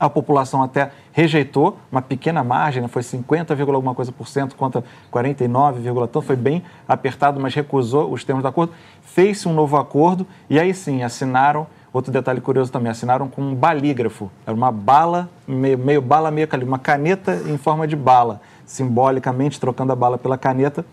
a 0.00 0.08
população 0.08 0.62
até 0.62 0.90
rejeitou, 1.12 1.76
uma 1.92 2.00
pequena 2.00 2.42
margem, 2.42 2.80
né? 2.80 2.88
foi 2.88 3.02
50, 3.02 3.52
alguma 3.52 3.94
coisa 3.94 4.10
por 4.10 4.26
cento 4.26 4.56
contra 4.56 4.82
49, 5.10 5.82
tanto, 6.08 6.22
foi 6.22 6.36
bem 6.36 6.62
apertado, 6.88 7.38
mas 7.38 7.54
recusou 7.54 8.10
os 8.10 8.24
termos 8.24 8.42
do 8.42 8.48
acordo. 8.48 8.72
Fez-se 9.02 9.46
um 9.46 9.52
novo 9.52 9.76
acordo 9.76 10.26
e 10.48 10.58
aí 10.58 10.72
sim 10.72 11.02
assinaram. 11.02 11.66
Outro 11.92 12.10
detalhe 12.10 12.40
curioso 12.40 12.72
também, 12.72 12.90
assinaram 12.90 13.28
com 13.28 13.42
um 13.42 13.54
balígrafo. 13.54 14.30
Era 14.46 14.56
uma 14.56 14.72
bala, 14.72 15.28
meio, 15.46 15.76
meio 15.76 16.00
bala, 16.00 16.30
meio 16.30 16.48
uma 16.62 16.78
caneta 16.78 17.34
em 17.46 17.58
forma 17.58 17.86
de 17.86 17.96
bala, 17.96 18.40
simbolicamente 18.64 19.60
trocando 19.60 19.92
a 19.92 19.96
bala 19.96 20.16
pela 20.16 20.38
caneta. 20.38 20.86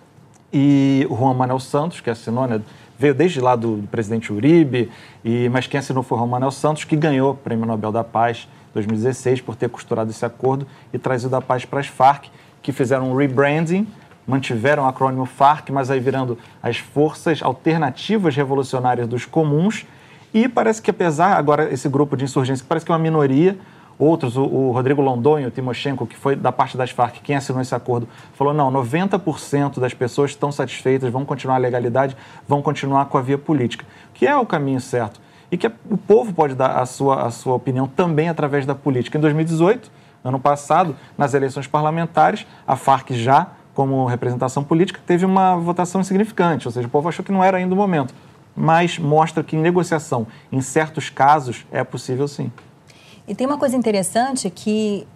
E 0.52 1.08
o 1.10 1.15
Juan 1.15 1.36
Manuel 1.36 1.60
Santos, 1.60 2.02
que 2.02 2.10
assinou, 2.10 2.48
né, 2.48 2.60
veio 2.98 3.13
desde 3.13 3.39
lá 3.39 3.56
do, 3.56 3.78
do 3.78 3.88
presidente 3.88 4.34
Uribe, 4.34 4.89
e, 5.24 5.48
mas 5.50 5.67
quem 5.67 5.80
assinou 5.80 6.02
foi 6.02 6.17
o 6.17 6.22
Juan 6.22 6.32
Manuel 6.32 6.52
Santos, 6.52 6.84
que 6.84 6.96
ganhou 6.96 7.32
o 7.32 7.36
Prêmio 7.36 7.65
Nobel 7.65 7.91
da 7.91 8.04
Paz 8.04 8.48
2016 8.78 9.42
por 9.42 9.56
ter 9.56 9.70
costurado 9.70 10.12
esse 10.12 10.26
acordo 10.26 10.68
e 10.94 11.00
trazido 11.00 11.36
a 11.36 11.42
paz 11.42 11.66
para 11.66 11.80
as 11.80 11.88
Farc, 11.88 12.26
que 12.62 12.72
fizeram 12.72 13.12
um 13.12 13.16
rebranding, 13.16 13.88
mantiveram 14.28 14.84
o 14.84 14.88
acrônimo 14.88 15.26
FARC, 15.26 15.72
mas 15.72 15.90
aí 15.90 16.00
virando 16.00 16.38
as 16.62 16.78
Forças 16.78 17.42
Alternativas 17.42 18.36
Revolucionárias 18.36 19.08
dos 19.08 19.26
Comuns. 19.26 19.86
E 20.34 20.48
parece 20.48 20.82
que 20.82 20.92
apesar, 20.92 21.38
agora 21.38 21.74
esse 21.74 21.90
grupo 21.90 22.16
de 22.16 22.26
insurgência, 22.26 22.66
parece 22.68 22.86
que 22.86 22.92
é 22.92 22.94
uma 22.94 23.00
minoria, 23.00 23.58
outros, 23.98 24.38
o, 24.38 24.44
o 24.44 24.72
Rodrigo 24.72 25.02
Londonho, 25.02 25.48
o 25.48 25.52
Timoshenko, 25.52 26.06
que 26.06 26.16
foi 26.16 26.36
da 26.36 26.52
parte 26.52 26.78
das 26.78 26.92
Farc, 26.92 27.16
quem 27.24 27.36
assinou 27.36 27.62
esse 27.62 27.74
acordo, 27.74 28.08
falou, 28.34 28.54
não, 28.54 28.72
90% 28.72 29.80
das 29.80 29.94
pessoas 29.94 30.32
estão 30.32 30.52
satisfeitas, 30.52 31.12
vão 31.12 31.26
continuar 31.26 31.56
a 31.56 31.60
legalidade, 31.60 32.16
vão 32.48 32.62
continuar 32.62 33.06
com 33.06 33.18
a 33.18 33.22
via 33.22 33.38
política, 33.38 33.86
que 34.13 34.28
é 34.28 34.36
o 34.36 34.46
caminho 34.46 34.82
certo 34.82 35.27
e 35.51 35.57
que 35.57 35.67
o 35.67 35.97
povo 35.97 36.33
pode 36.33 36.55
dar 36.55 36.77
a 36.79 36.86
sua, 36.86 37.23
a 37.23 37.31
sua 37.31 37.55
opinião 37.55 37.88
também 37.88 38.29
através 38.29 38.65
da 38.65 38.75
política. 38.75 39.17
Em 39.17 39.21
2018, 39.21 39.89
ano 40.23 40.39
passado, 40.39 40.95
nas 41.17 41.33
eleições 41.33 41.67
parlamentares, 41.67 42.45
a 42.67 42.75
Farc 42.75 43.12
já, 43.12 43.47
como 43.73 44.05
representação 44.05 44.63
política, 44.63 44.99
teve 45.05 45.25
uma 45.25 45.55
votação 45.55 46.01
insignificante, 46.01 46.67
ou 46.67 46.71
seja, 46.71 46.88
o 46.88 46.91
povo 46.91 47.07
achou 47.07 47.23
que 47.23 47.31
não 47.31 47.43
era 47.43 47.57
ainda 47.57 47.73
o 47.73 47.77
momento. 47.77 48.13
Mas 48.55 48.97
mostra 48.97 49.43
que 49.43 49.55
em 49.55 49.60
negociação, 49.60 50.25
em 50.51 50.62
certos 50.62 51.10
casos, 51.10 51.65
é 51.71 51.83
possível 51.83 52.27
sim. 52.27 52.51
E 53.27 53.36
tem 53.36 53.45
uma 53.45 53.57
coisa 53.57 53.75
interessante 53.75 54.49
que 54.49 55.07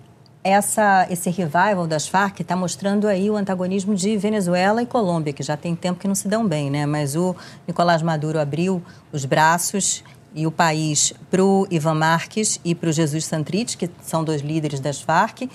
essa, 0.43 1.07
esse 1.09 1.29
revival 1.29 1.85
das 1.87 2.07
Farc 2.07 2.39
está 2.39 2.55
mostrando 2.55 3.07
aí 3.07 3.29
o 3.29 3.35
antagonismo 3.35 3.95
de 3.95 4.17
Venezuela 4.17 4.81
e 4.81 4.85
Colômbia, 4.85 5.33
que 5.33 5.43
já 5.43 5.55
tem 5.55 5.75
tempo 5.75 5.99
que 5.99 6.07
não 6.07 6.15
se 6.15 6.27
dão 6.27 6.47
bem, 6.47 6.69
né? 6.69 6.85
Mas 6.85 7.15
o 7.15 7.35
Nicolás 7.67 8.01
Maduro 8.01 8.39
abriu 8.39 8.81
os 9.11 9.25
braços 9.25 10.03
e 10.33 10.47
o 10.47 10.51
país 10.51 11.13
para 11.29 11.43
o 11.43 11.67
Ivan 11.69 11.95
Marques 11.95 12.59
e 12.63 12.73
para 12.73 12.89
o 12.89 12.93
Jesus 12.93 13.25
Santrich, 13.25 13.77
que 13.77 13.89
são 14.01 14.23
dois 14.23 14.41
líderes 14.41 14.79
das 14.79 15.01
Farc. 15.01 15.49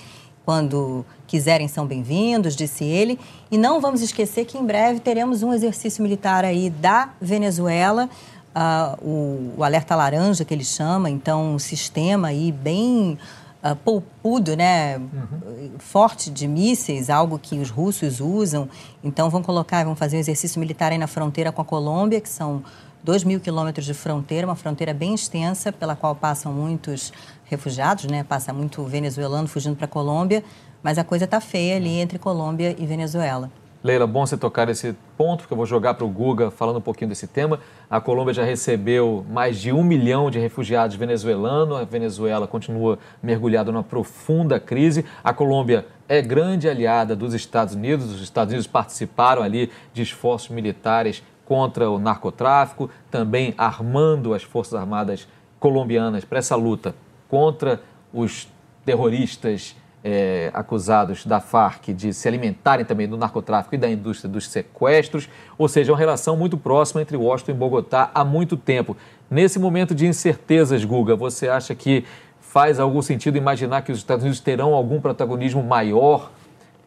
Quando 0.45 1.05
quiserem, 1.25 1.67
são 1.67 1.85
bem-vindos, 1.85 2.55
disse 2.55 2.85
ele. 2.85 3.19
E 3.51 3.57
não 3.57 3.81
vamos 3.81 4.01
esquecer 4.01 4.45
que 4.45 4.57
em 4.57 4.65
breve 4.65 4.99
teremos 4.99 5.43
um 5.43 5.53
exercício 5.53 6.01
militar 6.01 6.45
aí 6.45 6.69
da 6.69 7.09
Venezuela, 7.19 8.09
uh, 8.55 9.05
o, 9.05 9.53
o, 9.57 9.63
alerta 9.63 9.95
laranja 9.95 10.45
que 10.45 10.53
ele 10.53 10.63
chama, 10.63 11.09
então 11.09 11.55
um 11.55 11.59
sistema 11.59 12.29
aí 12.29 12.51
bem 12.51 13.17
uh, 13.61 13.75
poupudo, 13.75 14.55
né, 14.55 14.97
uhum. 14.97 15.71
forte 15.79 16.31
de 16.31 16.47
mísseis, 16.47 17.09
algo 17.09 17.37
que 17.37 17.59
os 17.59 17.69
russos 17.69 18.21
usam. 18.21 18.69
Então 19.03 19.29
vão 19.29 19.43
colocar, 19.43 19.83
vão 19.83 19.97
fazer 19.97 20.15
um 20.15 20.19
exercício 20.21 20.61
militar 20.61 20.91
aí 20.93 20.97
na 20.97 21.07
fronteira 21.07 21.51
com 21.51 21.61
a 21.61 21.65
Colômbia, 21.65 22.21
que 22.21 22.29
são 22.29 22.63
2 23.03 23.23
mil 23.23 23.39
quilômetros 23.39 23.85
de 23.85 23.93
fronteira, 23.93 24.47
uma 24.47 24.55
fronteira 24.55 24.93
bem 24.93 25.13
extensa, 25.13 25.71
pela 25.71 25.95
qual 25.95 26.15
passam 26.15 26.51
muitos 26.51 27.13
refugiados, 27.45 28.05
né? 28.05 28.23
Passa 28.23 28.51
muito 28.51 28.83
venezuelano 28.83 29.47
fugindo 29.47 29.75
para 29.75 29.85
a 29.85 29.89
Colômbia, 29.89 30.43
mas 30.83 30.97
a 30.97 31.03
coisa 31.03 31.25
está 31.25 31.39
feia 31.39 31.75
ali 31.75 31.99
entre 31.99 32.19
Colômbia 32.19 32.75
e 32.77 32.85
Venezuela. 32.85 33.49
Leila, 33.83 34.07
bom 34.07 34.25
você 34.25 34.35
tocar 34.35 34.67
esse 34.69 34.95
ponto, 35.15 35.41
porque 35.41 35.53
eu 35.53 35.57
vou 35.57 35.65
jogar 35.65 35.93
para 35.93 36.03
o 36.03 36.09
Guga 36.09 36.49
falando 36.49 36.77
um 36.77 36.81
pouquinho 36.81 37.09
desse 37.09 37.27
tema. 37.27 37.59
A 37.89 38.01
Colômbia 38.01 38.33
já 38.33 38.43
recebeu 38.43 39.23
mais 39.29 39.59
de 39.59 39.71
um 39.71 39.83
milhão 39.83 40.31
de 40.31 40.39
refugiados 40.39 40.95
venezuelanos, 40.95 41.77
a 41.77 41.83
Venezuela 41.85 42.47
continua 42.47 42.97
mergulhada 43.21 43.71
numa 43.71 43.83
profunda 43.83 44.59
crise. 44.59 45.05
A 45.23 45.31
Colômbia 45.31 45.85
é 46.09 46.21
grande 46.21 46.67
aliada 46.67 47.15
dos 47.15 47.33
Estados 47.33 47.75
Unidos, 47.75 48.11
os 48.11 48.21
Estados 48.21 48.51
Unidos 48.51 48.67
participaram 48.67 49.43
ali 49.43 49.71
de 49.93 50.01
esforços 50.01 50.49
militares 50.49 51.23
contra 51.47 51.89
o 51.89 51.97
narcotráfico, 51.97 52.89
também 53.09 53.53
armando 53.57 54.33
as 54.33 54.43
Forças 54.43 54.73
Armadas 54.73 55.27
colombianas 55.59 56.25
para 56.25 56.39
essa 56.39 56.55
luta 56.55 56.93
contra 57.29 57.81
os 58.13 58.47
terroristas 58.85 59.75
é, 60.03 60.51
acusados 60.53 61.25
da 61.25 61.39
Farc 61.39 61.87
de 61.93 62.13
se 62.13 62.27
alimentarem 62.27 62.85
também 62.85 63.07
do 63.07 63.17
narcotráfico 63.17 63.75
e 63.75 63.77
da 63.77 63.89
indústria 63.89 64.29
dos 64.29 64.49
sequestros, 64.49 65.29
ou 65.57 65.67
seja, 65.67 65.91
uma 65.91 65.97
relação 65.97 66.35
muito 66.35 66.57
próxima 66.57 67.01
entre 67.01 67.15
Washington 67.15 67.51
e 67.51 67.55
Bogotá 67.55 68.11
há 68.13 68.23
muito 68.23 68.57
tempo. 68.57 68.95
Nesse 69.29 69.57
momento 69.57 69.95
de 69.95 70.05
incertezas, 70.05 70.83
Guga, 70.83 71.15
você 71.15 71.47
acha 71.47 71.73
que 71.73 72.05
faz 72.41 72.79
algum 72.79 73.01
sentido 73.01 73.37
imaginar 73.37 73.81
que 73.81 73.91
os 73.91 73.97
Estados 73.97 74.23
Unidos 74.23 74.39
terão 74.39 74.73
algum 74.73 74.99
protagonismo 74.99 75.63
maior 75.63 76.31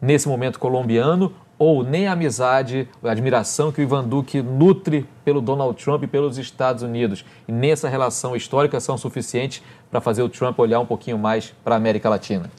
nesse 0.01 0.27
momento 0.27 0.59
colombiano 0.59 1.33
ou 1.61 1.83
nem 1.83 2.07
a 2.07 2.13
amizade, 2.13 2.89
a 3.03 3.11
admiração 3.11 3.71
que 3.71 3.79
o 3.79 3.83
Ivan 3.83 4.03
Duque 4.03 4.41
nutre 4.41 5.07
pelo 5.23 5.39
Donald 5.39 5.77
Trump 5.77 6.01
e 6.01 6.07
pelos 6.07 6.39
Estados 6.39 6.81
Unidos 6.81 7.23
e 7.47 7.51
nessa 7.51 7.87
relação 7.87 8.35
histórica 8.35 8.79
são 8.79 8.97
suficientes 8.97 9.61
para 9.91 10.01
fazer 10.01 10.23
o 10.23 10.29
Trump 10.29 10.57
olhar 10.57 10.79
um 10.79 10.87
pouquinho 10.87 11.19
mais 11.19 11.53
para 11.63 11.75
a 11.75 11.77
América 11.77 12.09
Latina? 12.09 12.49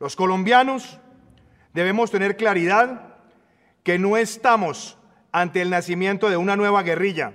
Os 0.00 0.16
colombianos 0.16 0.98
devemos 1.72 2.10
ter 2.10 2.34
claridade 2.34 2.98
que 3.84 3.96
não 3.96 4.18
estamos 4.18 4.98
ante 5.32 5.62
o 5.62 5.68
nascimento 5.68 6.28
de 6.28 6.34
uma 6.34 6.56
nova 6.56 6.82
guerrilha. 6.82 7.32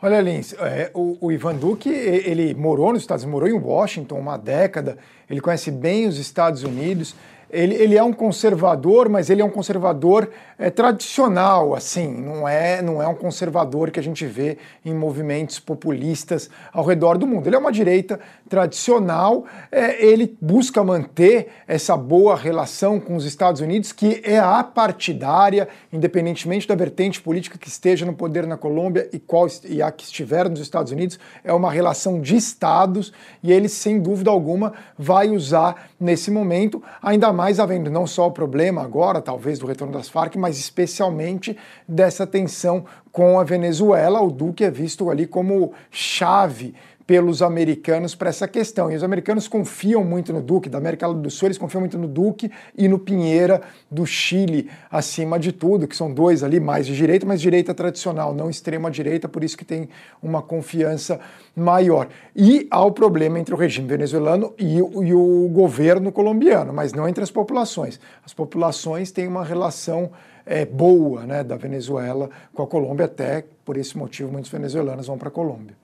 Olha, 0.00 0.22
Lins, 0.22 0.54
é, 0.54 0.90
o, 0.94 1.18
o, 1.20 1.30
Ivan 1.30 1.56
Duque, 1.56 1.90
ele 1.90 2.54
morou 2.54 2.94
nos 2.94 3.02
Estados 3.02 3.24
Unidos, 3.24 3.42
morou 3.42 3.54
em 3.54 3.62
Washington 3.62 4.18
uma 4.18 4.38
década, 4.38 4.96
ele 5.28 5.42
conhece 5.42 5.70
bem 5.70 6.08
os 6.08 6.16
Estados 6.16 6.64
Unidos, 6.64 7.14
ele, 7.52 7.74
ele 7.74 7.98
é 7.98 8.02
um 8.02 8.14
conservador, 8.14 9.10
mas 9.10 9.28
ele 9.28 9.42
é 9.42 9.44
um 9.44 9.50
conservador 9.50 10.30
é, 10.58 10.70
tradicional, 10.70 11.74
assim, 11.74 12.08
não 12.08 12.48
é, 12.48 12.80
não 12.80 13.02
é 13.02 13.06
um 13.06 13.14
conservador 13.14 13.90
que 13.90 14.00
a 14.00 14.02
gente 14.02 14.24
vê 14.24 14.56
em 14.82 14.94
movimentos 14.94 15.58
populistas 15.58 16.48
ao 16.72 16.82
redor 16.82 17.18
do 17.18 17.26
mundo. 17.26 17.46
Ele 17.46 17.56
é 17.56 17.58
uma 17.58 17.70
direita 17.70 18.18
tradicional, 18.48 19.44
é, 19.70 20.02
ele 20.02 20.34
busca 20.40 20.82
manter 20.82 21.48
essa 21.68 21.94
boa 21.94 22.34
relação 22.34 22.98
com 22.98 23.16
os 23.16 23.26
Estados 23.26 23.60
Unidos, 23.60 23.92
que 23.92 24.22
é 24.24 24.38
apartidária, 24.38 25.68
independentemente 25.92 26.66
da 26.66 26.74
vertente 26.74 27.20
política 27.20 27.58
que 27.58 27.68
esteja 27.68 28.06
no 28.06 28.14
poder 28.14 28.46
na 28.46 28.56
Colômbia 28.56 29.10
e, 29.12 29.18
qual, 29.18 29.46
e 29.68 29.82
a 29.82 29.92
que 29.92 30.04
estiver 30.04 30.48
nos 30.48 30.60
Estados 30.60 30.90
Unidos, 30.90 31.18
é 31.44 31.52
uma 31.52 31.70
relação 31.70 32.18
de 32.18 32.34
estados 32.34 33.12
e 33.42 33.52
ele, 33.52 33.68
sem 33.68 34.00
dúvida 34.00 34.30
alguma, 34.30 34.72
vai 34.98 35.28
usar 35.28 35.90
nesse 36.00 36.30
momento, 36.30 36.82
ainda 37.02 37.30
mais 37.30 37.41
havendo 37.58 37.90
não 37.90 38.06
só 38.06 38.28
o 38.28 38.30
problema 38.30 38.82
agora, 38.82 39.20
talvez, 39.20 39.58
do 39.58 39.66
retorno 39.66 39.92
das 39.92 40.08
Farc, 40.08 40.36
mas 40.36 40.58
especialmente 40.58 41.56
dessa 41.88 42.26
tensão 42.26 42.84
com 43.10 43.40
a 43.40 43.44
Venezuela. 43.44 44.20
O 44.20 44.30
Duque 44.30 44.64
é 44.64 44.70
visto 44.70 45.10
ali 45.10 45.26
como 45.26 45.72
chave 45.90 46.74
pelos 47.06 47.42
americanos 47.42 48.14
para 48.14 48.28
essa 48.28 48.46
questão. 48.46 48.90
E 48.90 48.96
os 48.96 49.02
americanos 49.02 49.48
confiam 49.48 50.04
muito 50.04 50.32
no 50.32 50.40
Duque, 50.40 50.68
da 50.68 50.78
América 50.78 51.12
do 51.12 51.30
Sul, 51.30 51.48
eles 51.48 51.58
confiam 51.58 51.80
muito 51.80 51.98
no 51.98 52.08
Duque 52.08 52.50
e 52.76 52.88
no 52.88 52.98
Pinheira 52.98 53.60
do 53.90 54.06
Chile, 54.06 54.70
acima 54.90 55.38
de 55.38 55.52
tudo, 55.52 55.86
que 55.86 55.96
são 55.96 56.12
dois 56.12 56.42
ali 56.42 56.60
mais 56.60 56.86
de 56.86 56.96
direita, 56.96 57.26
mas 57.26 57.40
direita 57.40 57.74
tradicional, 57.74 58.34
não 58.34 58.48
extrema 58.48 58.90
direita, 58.90 59.28
por 59.28 59.42
isso 59.44 59.56
que 59.56 59.64
tem 59.64 59.88
uma 60.22 60.42
confiança 60.42 61.20
maior. 61.54 62.08
E 62.34 62.66
há 62.70 62.84
o 62.84 62.92
problema 62.92 63.38
entre 63.38 63.54
o 63.54 63.58
regime 63.58 63.88
venezuelano 63.88 64.54
e, 64.58 64.76
e 64.76 65.14
o 65.14 65.48
governo 65.52 66.12
colombiano, 66.12 66.72
mas 66.72 66.92
não 66.92 67.08
entre 67.08 67.22
as 67.22 67.30
populações. 67.30 68.00
As 68.24 68.32
populações 68.32 69.10
têm 69.10 69.26
uma 69.26 69.44
relação 69.44 70.10
é, 70.44 70.64
boa 70.64 71.24
né, 71.24 71.44
da 71.44 71.56
Venezuela 71.56 72.30
com 72.52 72.62
a 72.62 72.66
Colômbia, 72.66 73.06
até 73.06 73.44
por 73.64 73.76
esse 73.76 73.96
motivo 73.96 74.30
muitos 74.32 74.50
venezuelanos 74.50 75.06
vão 75.06 75.18
para 75.18 75.28
a 75.28 75.32
Colômbia. 75.32 75.81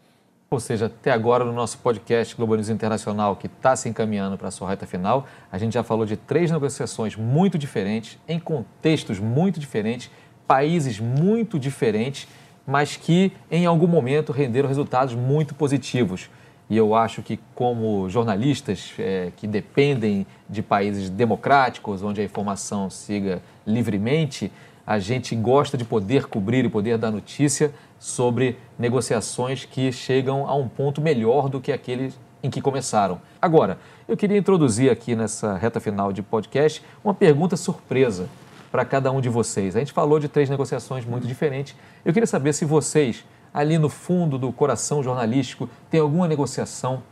Ou 0.51 0.59
seja, 0.59 0.87
até 0.87 1.11
agora 1.11 1.45
no 1.45 1.53
nosso 1.53 1.77
podcast 1.77 2.35
Globo 2.35 2.55
News 2.55 2.71
Internacional, 2.71 3.37
que 3.37 3.47
está 3.47 3.77
se 3.77 3.87
encaminhando 3.87 4.39
para 4.39 4.49
a 4.49 4.51
sua 4.51 4.71
reta 4.71 4.87
final, 4.87 5.27
a 5.53 5.59
gente 5.59 5.75
já 5.75 5.83
falou 5.83 6.07
de 6.07 6.17
três 6.17 6.51
negociações 6.51 7.15
muito 7.17 7.59
diferentes, 7.59 8.19
em 8.27 8.41
contextos 8.41 9.21
muito 9.21 9.61
diferentes, 9.61 10.11
países 10.47 10.99
muito 10.99 11.59
diferentes, 11.59 12.27
mas 12.67 12.97
que 12.97 13.31
em 13.51 13.67
algum 13.67 13.87
momento 13.87 14.33
renderam 14.33 14.67
resultados 14.67 15.15
muito 15.15 15.55
positivos. 15.55 16.31
E 16.71 16.79
eu 16.79 16.95
acho 16.95 17.23
que, 17.23 17.39
como 17.55 18.09
jornalistas 18.09 18.95
é, 18.99 19.31
que 19.37 19.47
dependem 19.47 20.27
de 20.49 20.63
países 20.63 21.11
democráticos, 21.11 22.03
onde 22.03 22.23
a 22.23 22.25
informação 22.25 22.89
siga 22.89 23.43
livremente, 23.67 24.51
a 24.89 24.99
gente 24.99 25.37
gosta 25.37 25.77
de 25.77 25.85
poder 25.85 26.29
cobrir 26.29 26.65
e 26.65 26.69
poder 26.71 26.97
dar 26.97 27.11
notícia 27.11 27.75
sobre 27.99 28.57
negociações 28.79 29.67
que 29.67 29.93
chegam 29.93 30.49
a 30.49 30.55
um 30.55 30.67
ponto 30.67 31.03
melhor 31.03 31.51
do 31.51 31.61
que 31.61 31.71
aquele 31.71 32.11
em 32.43 32.49
que 32.49 32.63
começaram. 32.63 33.21
Agora, 33.39 33.79
eu 34.09 34.17
queria 34.17 34.39
introduzir 34.39 34.91
aqui 34.91 35.15
nessa 35.15 35.59
reta 35.59 35.79
final 35.79 36.11
de 36.11 36.23
podcast 36.23 36.83
uma 37.05 37.13
pergunta 37.13 37.55
surpresa 37.55 38.31
para 38.73 38.83
cada 38.83 39.13
um 39.13 39.21
de 39.21 39.29
vocês. 39.29 39.77
A 39.77 39.79
gente 39.79 39.93
falou 39.93 40.19
de 40.19 40.27
três 40.27 40.49
negociações 40.49 41.05
muito 41.05 41.27
diferentes. 41.27 41.77
Eu 42.03 42.15
queria 42.15 42.27
saber 42.27 42.55
se 42.55 42.65
vocês, 42.65 43.27
ali 43.53 43.77
no 43.77 43.91
fundo 43.91 44.39
do 44.39 44.51
coração 44.51 45.03
jornalístico, 45.03 45.69
têm 45.91 46.01
alguma 46.01 46.27
negociação 46.27 47.03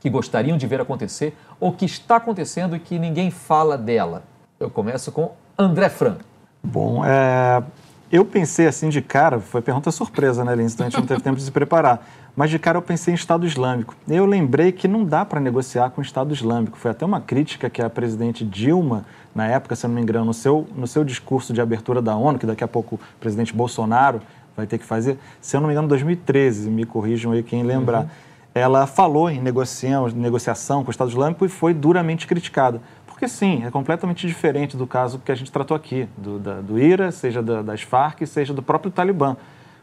que 0.00 0.10
gostariam 0.10 0.58
de 0.58 0.66
ver 0.66 0.80
acontecer 0.80 1.32
ou 1.60 1.72
que 1.72 1.84
está 1.84 2.16
acontecendo 2.16 2.74
e 2.74 2.80
que 2.80 2.98
ninguém 2.98 3.30
fala 3.30 3.78
dela. 3.78 4.24
Eu 4.58 4.68
começo 4.68 5.12
com 5.12 5.30
André 5.56 5.88
Fran. 5.88 6.16
Bom, 6.64 7.04
é, 7.04 7.62
eu 8.10 8.24
pensei 8.24 8.66
assim 8.66 8.88
de 8.88 9.02
cara, 9.02 9.38
foi 9.38 9.60
pergunta 9.60 9.90
surpresa, 9.90 10.44
né, 10.44 10.54
Lins? 10.54 10.72
Então 10.72 10.86
a 10.86 10.90
gente 10.90 10.98
não 10.98 11.06
teve 11.06 11.20
tempo 11.20 11.36
de 11.36 11.42
se 11.42 11.50
preparar. 11.50 12.04
Mas 12.36 12.50
de 12.50 12.58
cara 12.58 12.78
eu 12.78 12.82
pensei 12.82 13.12
em 13.12 13.14
Estado 13.14 13.46
Islâmico. 13.46 13.94
Eu 14.08 14.26
lembrei 14.26 14.72
que 14.72 14.88
não 14.88 15.04
dá 15.04 15.24
para 15.24 15.38
negociar 15.38 15.90
com 15.90 16.00
o 16.00 16.04
Estado 16.04 16.34
Islâmico. 16.34 16.76
Foi 16.76 16.90
até 16.90 17.04
uma 17.04 17.20
crítica 17.20 17.70
que 17.70 17.80
a 17.80 17.88
presidente 17.88 18.44
Dilma, 18.44 19.04
na 19.32 19.46
época, 19.46 19.76
se 19.76 19.86
não 19.86 19.94
me 19.94 20.00
engano, 20.00 20.24
no 20.24 20.34
seu, 20.34 20.66
no 20.74 20.86
seu 20.86 21.04
discurso 21.04 21.52
de 21.52 21.60
abertura 21.60 22.02
da 22.02 22.16
ONU, 22.16 22.38
que 22.38 22.46
daqui 22.46 22.64
a 22.64 22.68
pouco 22.68 22.96
o 22.96 23.20
presidente 23.20 23.54
Bolsonaro 23.54 24.20
vai 24.56 24.66
ter 24.66 24.78
que 24.78 24.84
fazer, 24.84 25.18
se 25.40 25.56
eu 25.56 25.60
não 25.60 25.66
me 25.66 25.74
engano, 25.74 25.88
2013, 25.88 26.70
me 26.70 26.84
corrijam 26.84 27.32
aí 27.32 27.42
quem 27.42 27.62
lembrar. 27.62 28.02
Uhum. 28.02 28.08
Ela 28.54 28.86
falou 28.86 29.28
em 29.28 29.40
negociação, 29.40 30.06
negociação 30.08 30.84
com 30.84 30.88
o 30.88 30.92
Estado 30.92 31.10
Islâmico 31.10 31.44
e 31.44 31.48
foi 31.48 31.74
duramente 31.74 32.26
criticada. 32.26 32.80
Porque 33.14 33.28
sim, 33.28 33.64
é 33.64 33.70
completamente 33.70 34.26
diferente 34.26 34.76
do 34.76 34.88
caso 34.88 35.20
que 35.24 35.30
a 35.30 35.36
gente 35.36 35.50
tratou 35.52 35.76
aqui, 35.76 36.08
do, 36.18 36.36
da, 36.36 36.60
do 36.60 36.76
IRA, 36.76 37.12
seja 37.12 37.40
da, 37.40 37.62
das 37.62 37.80
Farc, 37.80 38.26
seja 38.26 38.52
do 38.52 38.60
próprio 38.60 38.90
Talibã. 38.90 39.36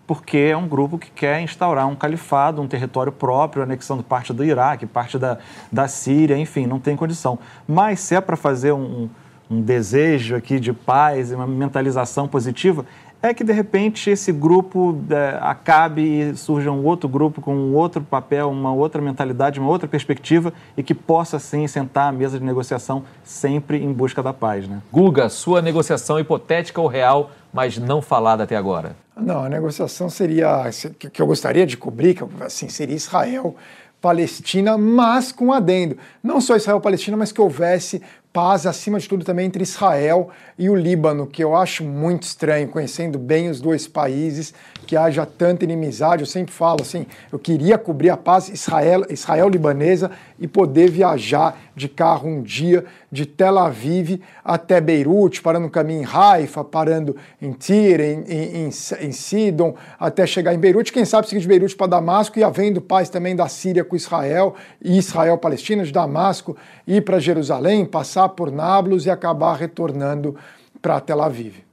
Porque 0.05 0.37
é 0.37 0.57
um 0.57 0.67
grupo 0.67 0.99
que 0.99 1.09
quer 1.09 1.39
instaurar 1.39 1.87
um 1.87 1.95
califado, 1.95 2.61
um 2.61 2.67
território 2.67 3.09
próprio, 3.09 3.63
anexando 3.63 4.03
parte 4.03 4.33
do 4.33 4.43
Iraque, 4.43 4.85
parte 4.85 5.17
da, 5.17 5.37
da 5.71 5.87
Síria, 5.87 6.37
enfim, 6.37 6.67
não 6.67 6.77
tem 6.77 6.97
condição. 6.97 7.39
Mas 7.65 8.01
se 8.01 8.15
é 8.15 8.19
para 8.19 8.35
fazer 8.35 8.73
um, 8.73 9.07
um 9.49 9.61
desejo 9.61 10.35
aqui 10.35 10.59
de 10.59 10.73
paz 10.73 11.31
e 11.31 11.35
uma 11.35 11.47
mentalização 11.47 12.27
positiva, 12.27 12.85
é 13.21 13.33
que 13.33 13.43
de 13.43 13.53
repente 13.53 14.09
esse 14.09 14.31
grupo 14.31 14.99
é, 15.09 15.37
acabe 15.41 16.01
e 16.01 16.35
surja 16.35 16.71
um 16.71 16.83
outro 16.83 17.07
grupo 17.07 17.39
com 17.41 17.55
um 17.55 17.75
outro 17.75 18.01
papel, 18.01 18.49
uma 18.49 18.73
outra 18.73 19.01
mentalidade, 19.01 19.59
uma 19.59 19.69
outra 19.69 19.87
perspectiva 19.87 20.51
e 20.75 20.81
que 20.81 20.93
possa 20.93 21.37
sim 21.37 21.67
sentar 21.67 22.09
à 22.09 22.11
mesa 22.11 22.39
de 22.39 22.45
negociação 22.45 23.03
sempre 23.23 23.77
em 23.77 23.93
busca 23.93 24.23
da 24.23 24.33
paz. 24.33 24.67
Né? 24.67 24.81
Guga, 24.91 25.29
sua 25.29 25.61
negociação 25.61 26.19
hipotética 26.19 26.81
ou 26.81 26.87
real, 26.87 27.31
mas 27.53 27.77
não 27.77 28.01
falada 28.01 28.43
até 28.43 28.55
agora? 28.55 28.95
Não, 29.15 29.43
a 29.43 29.49
negociação 29.49 30.09
seria 30.09 30.69
que 31.11 31.21
eu 31.21 31.27
gostaria 31.27 31.65
de 31.65 31.77
cobrir, 31.77 32.15
que 32.15 32.23
assim 32.43 32.69
seria 32.69 32.95
Israel. 32.95 33.55
Palestina, 34.01 34.79
mas 34.79 35.31
com 35.31 35.53
adendo. 35.53 35.95
Não 36.23 36.41
só 36.41 36.55
Israel-Palestina, 36.55 37.15
mas 37.15 37.31
que 37.31 37.39
houvesse 37.39 38.01
paz, 38.33 38.65
acima 38.65 38.97
de 38.97 39.09
tudo, 39.09 39.25
também 39.25 39.45
entre 39.45 39.63
Israel 39.63 40.29
e 40.57 40.69
o 40.69 40.75
Líbano, 40.75 41.27
que 41.27 41.43
eu 41.43 41.55
acho 41.55 41.83
muito 41.83 42.23
estranho, 42.23 42.67
conhecendo 42.69 43.19
bem 43.19 43.49
os 43.49 43.59
dois 43.59 43.87
países, 43.87 44.53
que 44.87 44.95
haja 44.95 45.25
tanta 45.25 45.63
inimizade. 45.63 46.21
Eu 46.21 46.27
sempre 46.27 46.53
falo 46.53 46.81
assim, 46.81 47.05
eu 47.31 47.37
queria 47.37 47.77
cobrir 47.77 48.09
a 48.09 48.17
paz 48.17 48.47
Israel, 48.47 49.03
Israel-libanesa 49.09 50.11
e 50.39 50.47
poder 50.47 50.89
viajar 50.89 51.57
de 51.75 51.87
carro 51.87 52.29
um 52.29 52.41
dia 52.41 52.85
de 53.11 53.25
Tel 53.25 53.57
Aviv 53.57 54.21
até 54.43 54.79
Beirute, 54.79 55.41
parando 55.41 55.65
no 55.65 55.71
caminho 55.71 56.01
em 56.01 56.05
Haifa, 56.05 56.63
parando 56.63 57.15
em 57.41 57.51
Tira, 57.51 58.05
em, 58.05 58.23
em, 58.27 58.67
em 58.67 59.11
Sidon, 59.11 59.75
até 59.99 60.25
chegar 60.25 60.53
em 60.53 60.59
Beirute, 60.59 60.93
quem 60.93 61.05
sabe 61.05 61.27
seguir 61.27 61.41
de 61.41 61.47
Beirute 61.47 61.75
para 61.75 61.87
Damasco 61.87 62.39
e 62.39 62.43
havendo 62.43 62.81
paz 62.81 63.09
também 63.09 63.35
da 63.35 63.47
Síria 63.47 63.83
com 63.83 63.95
Israel 63.95 64.55
e 64.81 64.97
Israel-Palestina, 64.97 65.83
de 65.83 65.91
Damasco, 65.91 66.55
ir 66.87 67.03
para 67.03 67.19
Jerusalém, 67.19 67.85
passar 67.85 68.20
por 68.29 68.51
Nablus 68.51 69.05
e 69.05 69.09
acabar 69.09 69.55
retornando 69.55 70.35
para 70.81 70.99
Tel 70.99 71.21
Aviv. 71.21 71.63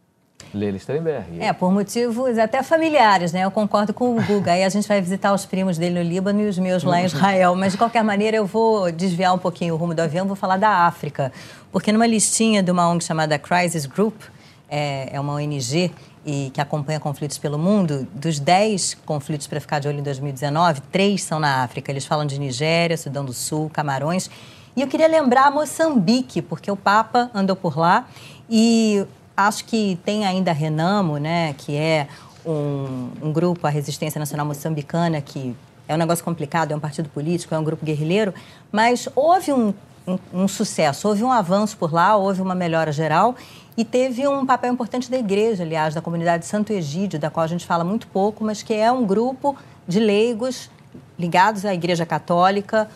Lele 0.54 0.78
Sternberg. 0.78 1.40
É, 1.40 1.52
por 1.52 1.70
motivos 1.70 2.38
até 2.38 2.62
familiares, 2.62 3.32
né? 3.32 3.44
Eu 3.44 3.50
concordo 3.50 3.92
com 3.92 4.16
o 4.16 4.22
Guga. 4.22 4.52
Aí 4.52 4.64
a 4.64 4.68
gente 4.68 4.88
vai 4.88 5.00
visitar 5.00 5.32
os 5.34 5.44
primos 5.44 5.76
dele 5.76 6.02
no 6.02 6.08
Líbano 6.08 6.40
e 6.40 6.48
os 6.48 6.58
meus 6.58 6.82
lá 6.82 7.02
em 7.02 7.04
Israel. 7.04 7.54
Mas, 7.54 7.72
de 7.72 7.78
qualquer 7.78 8.02
maneira, 8.02 8.36
eu 8.36 8.46
vou 8.46 8.90
desviar 8.90 9.34
um 9.34 9.38
pouquinho 9.38 9.74
o 9.74 9.76
rumo 9.76 9.94
do 9.94 10.00
avião, 10.00 10.26
vou 10.26 10.36
falar 10.36 10.56
da 10.56 10.86
África. 10.86 11.32
Porque 11.70 11.92
numa 11.92 12.06
listinha 12.06 12.62
de 12.62 12.70
uma 12.70 12.88
ONG 12.88 13.04
chamada 13.04 13.38
Crisis 13.38 13.84
Group, 13.84 14.22
é, 14.70 15.10
é 15.12 15.20
uma 15.20 15.34
ONG 15.34 15.92
e 16.24 16.50
que 16.52 16.60
acompanha 16.60 17.00
conflitos 17.00 17.38
pelo 17.38 17.58
mundo, 17.58 18.06
dos 18.12 18.38
10 18.38 18.98
conflitos 19.06 19.46
para 19.46 19.60
ficar 19.60 19.78
de 19.78 19.88
olho 19.88 20.00
em 20.00 20.02
2019, 20.02 20.82
três 20.92 21.22
são 21.22 21.40
na 21.40 21.62
África. 21.62 21.90
Eles 21.90 22.04
falam 22.04 22.26
de 22.26 22.38
Nigéria, 22.38 22.96
Sudão 22.96 23.24
do 23.24 23.32
Sul, 23.32 23.70
Camarões. 23.72 24.30
E 24.78 24.80
eu 24.80 24.86
queria 24.86 25.08
lembrar 25.08 25.50
Moçambique, 25.50 26.40
porque 26.40 26.70
o 26.70 26.76
Papa 26.76 27.32
andou 27.34 27.56
por 27.56 27.76
lá 27.76 28.06
e 28.48 29.04
acho 29.36 29.64
que 29.64 29.98
tem 30.04 30.24
ainda 30.24 30.52
a 30.52 30.54
Renamo, 30.54 31.18
né, 31.18 31.52
que 31.54 31.74
é 31.74 32.06
um, 32.46 33.10
um 33.20 33.32
grupo, 33.32 33.66
a 33.66 33.70
Resistência 33.70 34.20
Nacional 34.20 34.46
Moçambicana, 34.46 35.20
que 35.20 35.56
é 35.88 35.94
um 35.96 35.96
negócio 35.96 36.24
complicado, 36.24 36.70
é 36.70 36.76
um 36.76 36.78
partido 36.78 37.08
político, 37.08 37.52
é 37.56 37.58
um 37.58 37.64
grupo 37.64 37.84
guerrilheiro, 37.84 38.32
mas 38.70 39.08
houve 39.16 39.52
um, 39.52 39.74
um, 40.06 40.16
um 40.32 40.46
sucesso, 40.46 41.08
houve 41.08 41.24
um 41.24 41.32
avanço 41.32 41.76
por 41.76 41.92
lá, 41.92 42.14
houve 42.14 42.40
uma 42.40 42.54
melhora 42.54 42.92
geral 42.92 43.34
e 43.76 43.84
teve 43.84 44.28
um 44.28 44.46
papel 44.46 44.72
importante 44.72 45.10
da 45.10 45.18
igreja, 45.18 45.64
aliás, 45.64 45.92
da 45.92 46.00
comunidade 46.00 46.46
Santo 46.46 46.72
Egídio, 46.72 47.18
da 47.18 47.28
qual 47.28 47.42
a 47.42 47.48
gente 47.48 47.66
fala 47.66 47.82
muito 47.82 48.06
pouco, 48.06 48.44
mas 48.44 48.62
que 48.62 48.74
é 48.74 48.92
um 48.92 49.04
grupo 49.04 49.56
de 49.88 49.98
leigos 49.98 50.70
ligados 51.18 51.64
à 51.64 51.74
Igreja 51.74 52.06
Católica, 52.06 52.88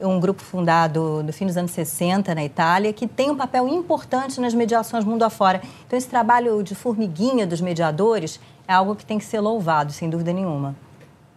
um 0.00 0.18
grupo 0.18 0.42
fundado 0.42 1.22
no 1.22 1.32
fim 1.32 1.46
dos 1.46 1.56
anos 1.56 1.70
60 1.70 2.34
na 2.34 2.44
Itália, 2.44 2.92
que 2.92 3.06
tem 3.06 3.30
um 3.30 3.36
papel 3.36 3.68
importante 3.68 4.40
nas 4.40 4.54
mediações 4.54 5.04
mundo 5.04 5.22
afora. 5.22 5.60
Então, 5.86 5.96
esse 5.96 6.08
trabalho 6.08 6.62
de 6.62 6.74
formiguinha 6.74 7.46
dos 7.46 7.60
mediadores 7.60 8.40
é 8.66 8.72
algo 8.72 8.96
que 8.96 9.04
tem 9.04 9.18
que 9.18 9.24
ser 9.24 9.40
louvado, 9.40 9.92
sem 9.92 10.10
dúvida 10.10 10.32
nenhuma. 10.32 10.74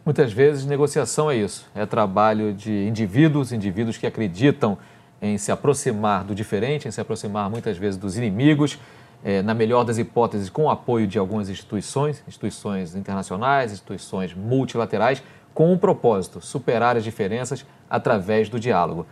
Muitas 0.05 0.31
vezes, 0.31 0.65
negociação 0.65 1.29
é 1.29 1.35
isso. 1.35 1.67
É 1.75 1.85
trabalho 1.85 2.53
de 2.53 2.87
indivíduos, 2.87 3.51
indivíduos 3.51 3.97
que 3.97 4.07
acreditam 4.07 4.77
em 5.21 5.37
se 5.37 5.51
aproximar 5.51 6.23
do 6.23 6.33
diferente, 6.33 6.87
em 6.87 6.91
se 6.91 7.01
aproximar 7.01 7.49
muitas 7.49 7.77
vezes 7.77 7.97
dos 7.97 8.17
inimigos, 8.17 8.79
é, 9.27 9.41
na 9.41 9.53
melhor 9.53 9.83
das 9.83 9.97
hipóteses, 9.97 10.49
com 10.49 10.63
o 10.63 10.69
apoio 10.69 11.05
de 11.05 11.19
algumas 11.19 11.49
instituições, 11.49 12.23
instituições 12.25 12.95
internacionais, 12.95 13.73
instituições 13.73 14.33
multilaterais, 14.33 15.21
com 15.53 15.73
um 15.73 15.77
propósito: 15.77 16.39
superar 16.39 16.95
as 16.95 17.03
diferenças 17.03 17.65
através 17.89 18.47
do 18.47 18.57
diálogo. 18.57 19.05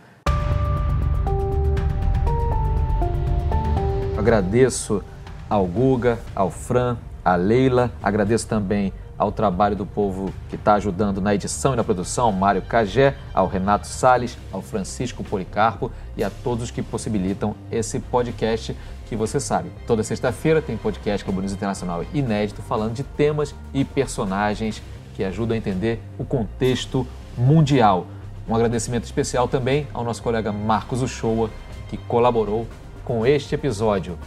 Agradeço 4.16 5.04
ao 5.50 5.66
Guga, 5.66 6.18
ao 6.34 6.50
Fran, 6.50 6.96
à 7.22 7.36
Leila, 7.36 7.92
agradeço 8.02 8.48
também 8.48 8.94
ao 9.18 9.32
trabalho 9.32 9.74
do 9.74 9.86
povo 9.86 10.32
que 10.48 10.56
está 10.56 10.74
ajudando 10.74 11.20
na 11.20 11.34
edição 11.34 11.72
e 11.72 11.76
na 11.76 11.84
produção, 11.84 12.30
Mário 12.32 12.62
Cagé, 12.62 13.16
ao 13.32 13.46
Renato 13.46 13.86
Sales, 13.86 14.36
ao 14.52 14.60
Francisco 14.60 15.24
Policarpo 15.24 15.90
e 16.16 16.22
a 16.22 16.30
todos 16.30 16.70
que 16.70 16.82
possibilitam 16.82 17.54
esse 17.70 17.98
podcast 17.98 18.76
que 19.08 19.16
você 19.16 19.40
sabe. 19.40 19.70
Toda 19.86 20.02
sexta-feira 20.02 20.60
tem 20.60 20.76
podcast 20.76 21.24
Globo 21.24 21.40
News 21.40 21.52
Internacional 21.52 22.04
inédito 22.12 22.60
falando 22.62 22.92
de 22.92 23.02
temas 23.02 23.54
e 23.72 23.84
personagens 23.84 24.82
que 25.14 25.24
ajuda 25.24 25.54
a 25.54 25.56
entender 25.56 26.00
o 26.18 26.24
contexto 26.24 27.06
mundial. 27.36 28.06
Um 28.48 28.54
agradecimento 28.54 29.04
especial 29.04 29.48
também 29.48 29.86
ao 29.94 30.04
nosso 30.04 30.22
colega 30.22 30.52
Marcos 30.52 31.02
Uchoa, 31.02 31.50
que 31.88 31.96
colaborou 31.96 32.66
com 33.04 33.24
este 33.24 33.54
episódio. 33.54 34.18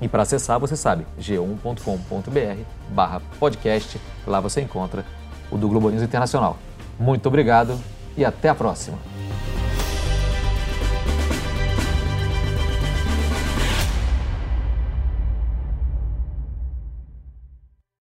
E 0.00 0.08
para 0.08 0.22
acessar, 0.22 0.58
você 0.58 0.76
sabe, 0.76 1.06
g1.com.br 1.18 2.62
barra 2.90 3.22
podcast, 3.38 4.00
lá 4.26 4.40
você 4.40 4.60
encontra 4.60 5.04
o 5.50 5.56
do 5.56 5.68
Globo 5.68 5.90
News 5.90 6.02
Internacional. 6.02 6.58
Muito 6.98 7.26
obrigado 7.26 7.78
e 8.16 8.24
até 8.24 8.48
a 8.48 8.54
próxima! 8.54 9.15